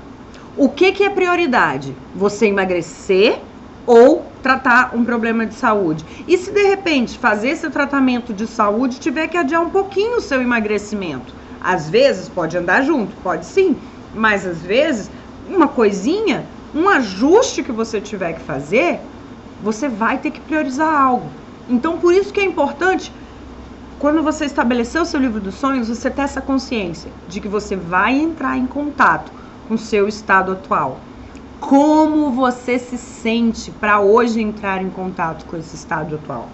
[0.57, 1.95] O que, que é prioridade?
[2.15, 3.39] Você emagrecer
[3.85, 6.03] ou tratar um problema de saúde.
[6.27, 10.21] E se de repente fazer esse tratamento de saúde tiver que adiar um pouquinho o
[10.21, 11.33] seu emagrecimento?
[11.61, 13.75] Às vezes pode andar junto, pode sim,
[14.13, 15.09] mas às vezes
[15.49, 16.45] uma coisinha,
[16.75, 18.99] um ajuste que você tiver que fazer,
[19.63, 21.27] você vai ter que priorizar algo.
[21.69, 23.11] Então por isso que é importante
[23.99, 27.75] quando você estabeleceu o seu livro dos sonhos, você ter essa consciência de que você
[27.75, 29.31] vai entrar em contato
[29.67, 30.99] com o seu estado atual.
[31.59, 36.47] Como você se sente para hoje entrar em contato com esse estado atual?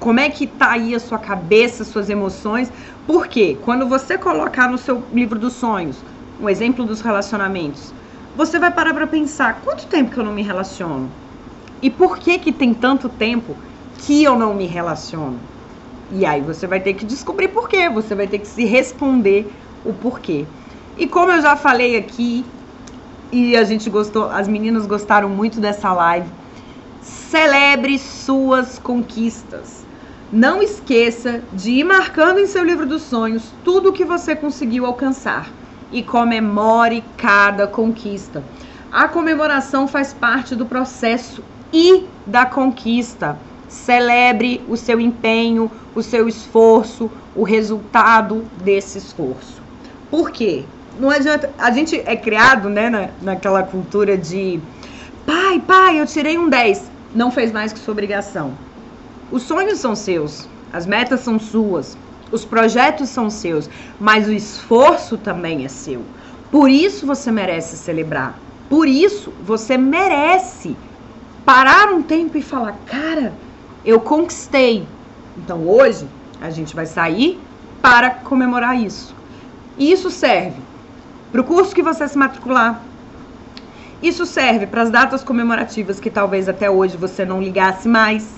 [0.00, 2.72] Como é que tá aí a sua cabeça, suas emoções?
[3.06, 5.96] Porque quando você colocar no seu livro dos sonhos
[6.40, 7.92] um exemplo dos relacionamentos,
[8.36, 11.10] você vai parar para pensar, quanto tempo que eu não me relaciono?
[11.82, 13.56] E por que que tem tanto tempo
[13.98, 15.38] que eu não me relaciono?
[16.12, 19.50] E aí você vai ter que descobrir por quê, você vai ter que se responder
[19.84, 20.46] o porquê.
[20.96, 22.44] E como eu já falei aqui,
[23.32, 26.28] e a gente gostou, as meninas gostaram muito dessa live,
[27.02, 29.84] celebre suas conquistas.
[30.32, 34.86] Não esqueça de ir marcando em seu livro dos sonhos tudo o que você conseguiu
[34.86, 35.57] alcançar
[35.92, 38.42] e comemore cada conquista.
[38.90, 43.38] A comemoração faz parte do processo e da conquista.
[43.68, 49.60] Celebre o seu empenho, o seu esforço, o resultado desse esforço.
[50.10, 50.64] Por quê?
[50.98, 51.50] Não adianta.
[51.58, 54.58] A gente é criado, né, na, naquela cultura de
[55.26, 56.90] pai, pai, eu tirei um 10.
[57.14, 58.52] Não fez mais que sua obrigação.
[59.30, 61.98] Os sonhos são seus, as metas são suas,
[62.30, 63.68] os projetos são seus,
[63.98, 66.02] mas o esforço também é seu.
[66.50, 68.38] Por isso você merece celebrar.
[68.68, 70.76] Por isso você merece
[71.44, 73.32] parar um tempo e falar: cara,
[73.84, 74.86] eu conquistei.
[75.36, 76.06] Então hoje
[76.40, 77.40] a gente vai sair
[77.80, 79.14] para comemorar isso.
[79.78, 80.60] E isso serve
[81.30, 82.82] para o curso que você se matricular.
[84.02, 88.37] Isso serve para as datas comemorativas que talvez até hoje você não ligasse mais.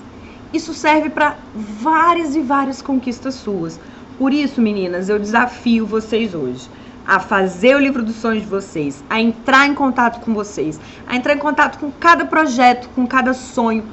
[0.53, 3.79] Isso serve para várias e várias conquistas suas.
[4.17, 6.69] Por isso, meninas, eu desafio vocês hoje
[7.07, 11.15] a fazer o livro dos sonhos de vocês, a entrar em contato com vocês, a
[11.15, 13.83] entrar em contato com cada projeto, com cada sonho,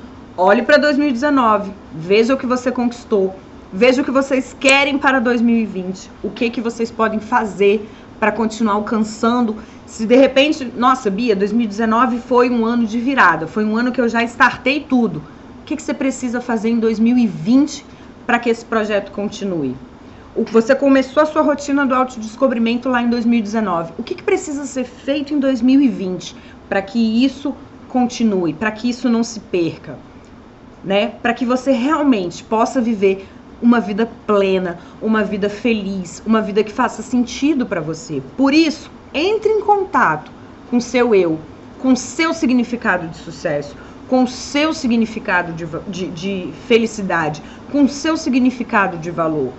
[0.41, 3.35] Olhe para 2019, veja o que você conquistou,
[3.73, 7.91] veja o que vocês querem para 2020, o que que vocês podem fazer
[8.21, 9.57] para continuar alcançando.
[9.85, 14.01] Se de repente, nossa, Bia, 2019 foi um ano de virada, foi um ano que
[14.01, 15.25] eu já startei tudo.
[15.69, 17.85] Que, que você precisa fazer em 2020
[18.27, 19.77] para que esse projeto continue?
[20.51, 23.93] Você começou a sua rotina do autodescobrimento lá em 2019.
[23.99, 26.35] O que, que precisa ser feito em 2020
[26.69, 27.55] para que isso
[27.87, 29.99] continue, para que isso não se perca?
[30.85, 31.09] né?
[31.23, 33.29] Para que você realmente possa viver
[33.61, 38.23] uma vida plena, uma vida feliz, uma vida que faça sentido para você.
[38.37, 40.31] Por isso, entre em contato
[40.71, 41.39] com seu eu,
[41.81, 43.75] com seu significado de sucesso,
[44.09, 49.53] com seu significado de, de, de felicidade, com seu significado de valor.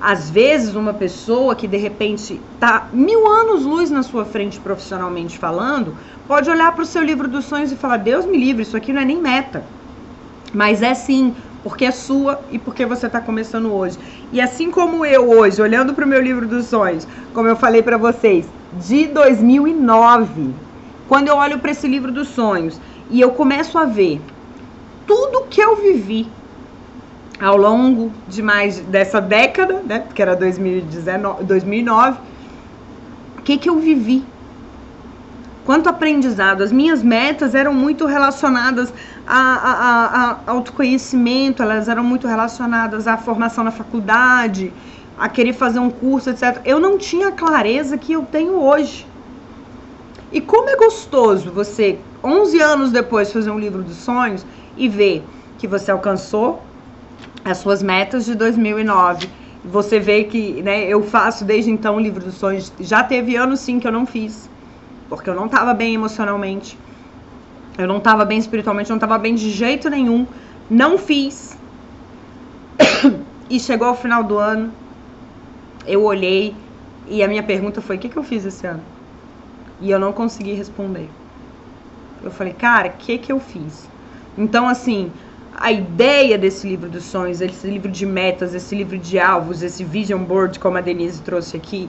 [0.00, 5.38] Às vezes, uma pessoa que de repente está mil anos luz na sua frente profissionalmente
[5.38, 5.96] falando,
[6.28, 8.92] pode olhar para o seu livro dos sonhos e falar: Deus me livre, isso aqui
[8.92, 9.64] não é nem meta.
[10.52, 13.98] Mas é sim, porque é sua e porque você está começando hoje.
[14.30, 17.82] E assim como eu hoje, olhando para o meu livro dos sonhos, como eu falei
[17.82, 18.46] para vocês,
[18.78, 20.50] de 2009,
[21.08, 22.78] quando eu olho para esse livro dos sonhos
[23.14, 24.20] e eu começo a ver
[25.06, 26.28] tudo que eu vivi
[27.40, 32.18] ao longo de mais dessa década, né, que era 2019, 2009,
[33.38, 34.24] o que que eu vivi?
[35.64, 38.92] Quanto aprendizado, as minhas metas eram muito relacionadas
[39.24, 40.06] a, a,
[40.48, 44.72] a, autoconhecimento, elas eram muito relacionadas à formação na faculdade,
[45.16, 46.60] a querer fazer um curso, etc.
[46.64, 49.06] Eu não tinha a clareza que eu tenho hoje.
[50.32, 54.46] E como é gostoso você, 11 anos depois, fazer um livro dos sonhos
[54.76, 55.22] e ver
[55.58, 56.62] que você alcançou
[57.44, 59.28] as suas metas de 2009.
[59.64, 62.72] Você vê que né, eu faço desde então o livro dos sonhos.
[62.80, 64.48] Já teve anos sim que eu não fiz,
[65.08, 66.78] porque eu não estava bem emocionalmente
[67.76, 70.26] eu não estava bem espiritualmente, não estava bem de jeito nenhum.
[70.70, 71.58] Não fiz.
[73.50, 74.72] e chegou ao final do ano,
[75.86, 76.54] eu olhei
[77.08, 78.82] e a minha pergunta foi: o que, que eu fiz esse ano?
[79.80, 81.08] E eu não consegui responder.
[82.28, 83.88] Eu falei, cara, o que, que eu fiz?
[84.36, 85.10] Então, assim,
[85.56, 89.84] a ideia desse livro dos sonhos, esse livro de metas, esse livro de alvos, esse
[89.84, 91.88] vision board, como a Denise trouxe aqui,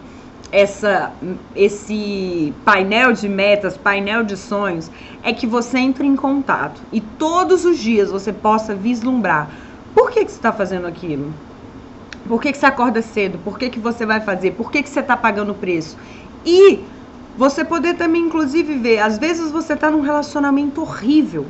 [0.52, 1.12] essa,
[1.56, 4.92] esse painel de metas, painel de sonhos,
[5.24, 9.50] é que você entre em contato e todos os dias você possa vislumbrar
[9.96, 11.34] por que, que você está fazendo aquilo.
[12.28, 13.38] Por que, que você acorda cedo?
[13.40, 14.52] Por que, que você vai fazer?
[14.52, 15.96] Por que, que você está pagando o preço?
[16.46, 16.80] E
[17.38, 21.46] Você poder também, inclusive, ver, às vezes você está num relacionamento horrível,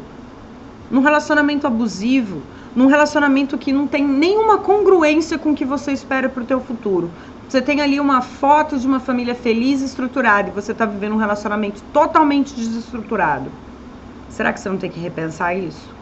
[0.89, 2.41] num relacionamento abusivo,
[2.75, 6.59] num relacionamento que não tem nenhuma congruência com o que você espera para o teu
[6.59, 7.11] futuro.
[7.47, 11.13] Você tem ali uma foto de uma família feliz e estruturada e você está vivendo
[11.13, 13.51] um relacionamento totalmente desestruturado.
[14.29, 15.93] Será que você não tem que repensar isso?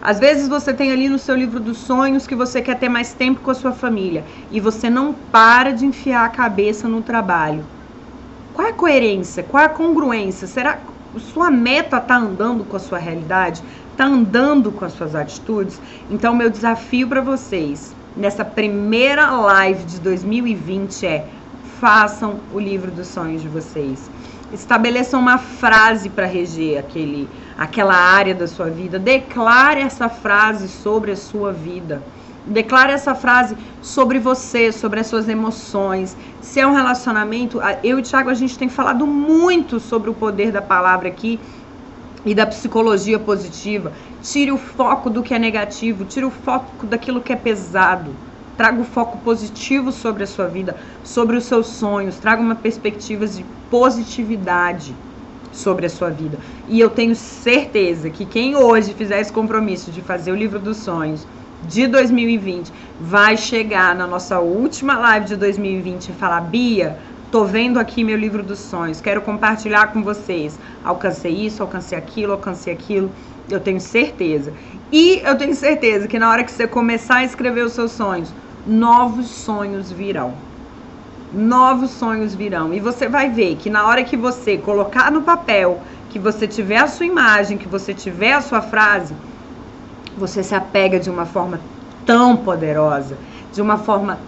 [0.00, 3.12] Às vezes você tem ali no seu livro dos sonhos que você quer ter mais
[3.12, 7.64] tempo com a sua família e você não para de enfiar a cabeça no trabalho.
[8.58, 9.44] Qual a coerência?
[9.44, 10.48] Qual a congruência?
[10.48, 13.62] Será que sua meta está andando com a sua realidade?
[13.92, 15.80] Está andando com as suas atitudes?
[16.10, 21.28] Então, meu desafio para vocês nessa primeira live de 2020 é:
[21.80, 24.10] façam o livro dos sonhos de vocês.
[24.52, 28.98] Estabeleçam uma frase para reger aquele, aquela área da sua vida.
[28.98, 32.02] Declare essa frase sobre a sua vida.
[32.48, 36.16] Declare essa frase sobre você, sobre as suas emoções.
[36.40, 40.14] Se é um relacionamento, eu e o Thiago, a gente tem falado muito sobre o
[40.14, 41.38] poder da palavra aqui
[42.24, 43.92] e da psicologia positiva.
[44.22, 48.10] Tire o foco do que é negativo, tire o foco daquilo que é pesado.
[48.56, 52.16] Traga o foco positivo sobre a sua vida, sobre os seus sonhos.
[52.16, 54.94] Traga uma perspectiva de positividade
[55.52, 56.38] sobre a sua vida.
[56.66, 60.78] E eu tenho certeza que quem hoje fizer esse compromisso de fazer o livro dos
[60.78, 61.26] sonhos,
[61.66, 66.98] de 2020 vai chegar na nossa última live de 2020 e falar: Bia,
[67.30, 70.58] tô vendo aqui meu livro dos sonhos, quero compartilhar com vocês.
[70.84, 73.10] Alcancei isso, alcancei aquilo, alcancei aquilo.
[73.50, 74.52] Eu tenho certeza.
[74.92, 78.32] E eu tenho certeza que na hora que você começar a escrever os seus sonhos,
[78.66, 80.34] novos sonhos virão.
[81.32, 82.72] Novos sonhos virão.
[82.72, 85.80] E você vai ver que na hora que você colocar no papel,
[86.10, 89.14] que você tiver a sua imagem, que você tiver a sua frase,
[90.18, 91.60] você se apega de uma forma
[92.04, 93.16] tão poderosa,
[93.52, 94.18] de uma forma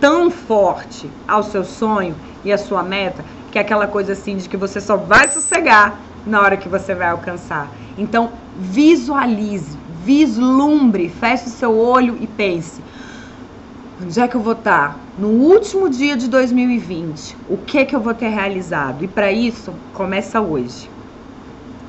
[0.00, 2.14] tão forte ao seu sonho
[2.44, 5.98] e à sua meta, que é aquela coisa assim de que você só vai sossegar
[6.26, 7.70] na hora que você vai alcançar.
[7.96, 12.82] Então, visualize, vislumbre, feche o seu olho e pense:
[14.02, 15.00] onde é que eu vou estar?
[15.18, 19.04] No último dia de 2020, o que é que eu vou ter realizado?
[19.04, 20.95] E para isso, começa hoje.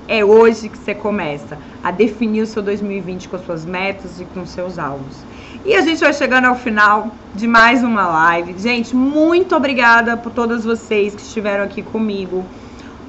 [0.10, 4.45] É hoje que você começa a definir o seu 2020 com suas metas e com
[4.45, 5.18] seus alvos.
[5.66, 8.55] E a gente vai chegando ao final de mais uma live.
[8.58, 12.45] Gente, muito obrigada por todas vocês que estiveram aqui comigo.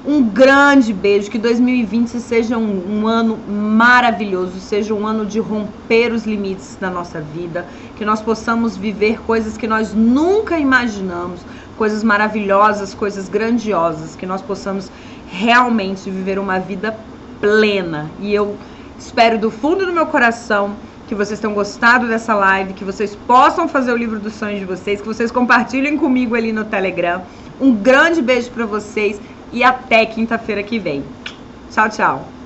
[0.05, 6.11] Um grande beijo, que 2020 seja um, um, ano maravilhoso, seja um ano de romper
[6.11, 11.41] os limites da nossa vida, que nós possamos viver coisas que nós nunca imaginamos,
[11.77, 14.91] coisas maravilhosas, coisas grandiosas, que nós possamos
[15.31, 16.97] realmente viver uma vida
[17.39, 18.09] plena.
[18.19, 18.57] E eu
[18.97, 20.75] espero do fundo do meu coração
[21.07, 24.65] que vocês tenham gostado dessa live, que vocês possam fazer o livro dos sonhos de
[24.65, 27.23] vocês, que vocês compartilhem comigo ali no Telegram.
[27.59, 29.19] Um grande beijo para vocês
[29.51, 31.03] e até quinta-feira que vem.
[31.71, 32.38] Tchau, tchau.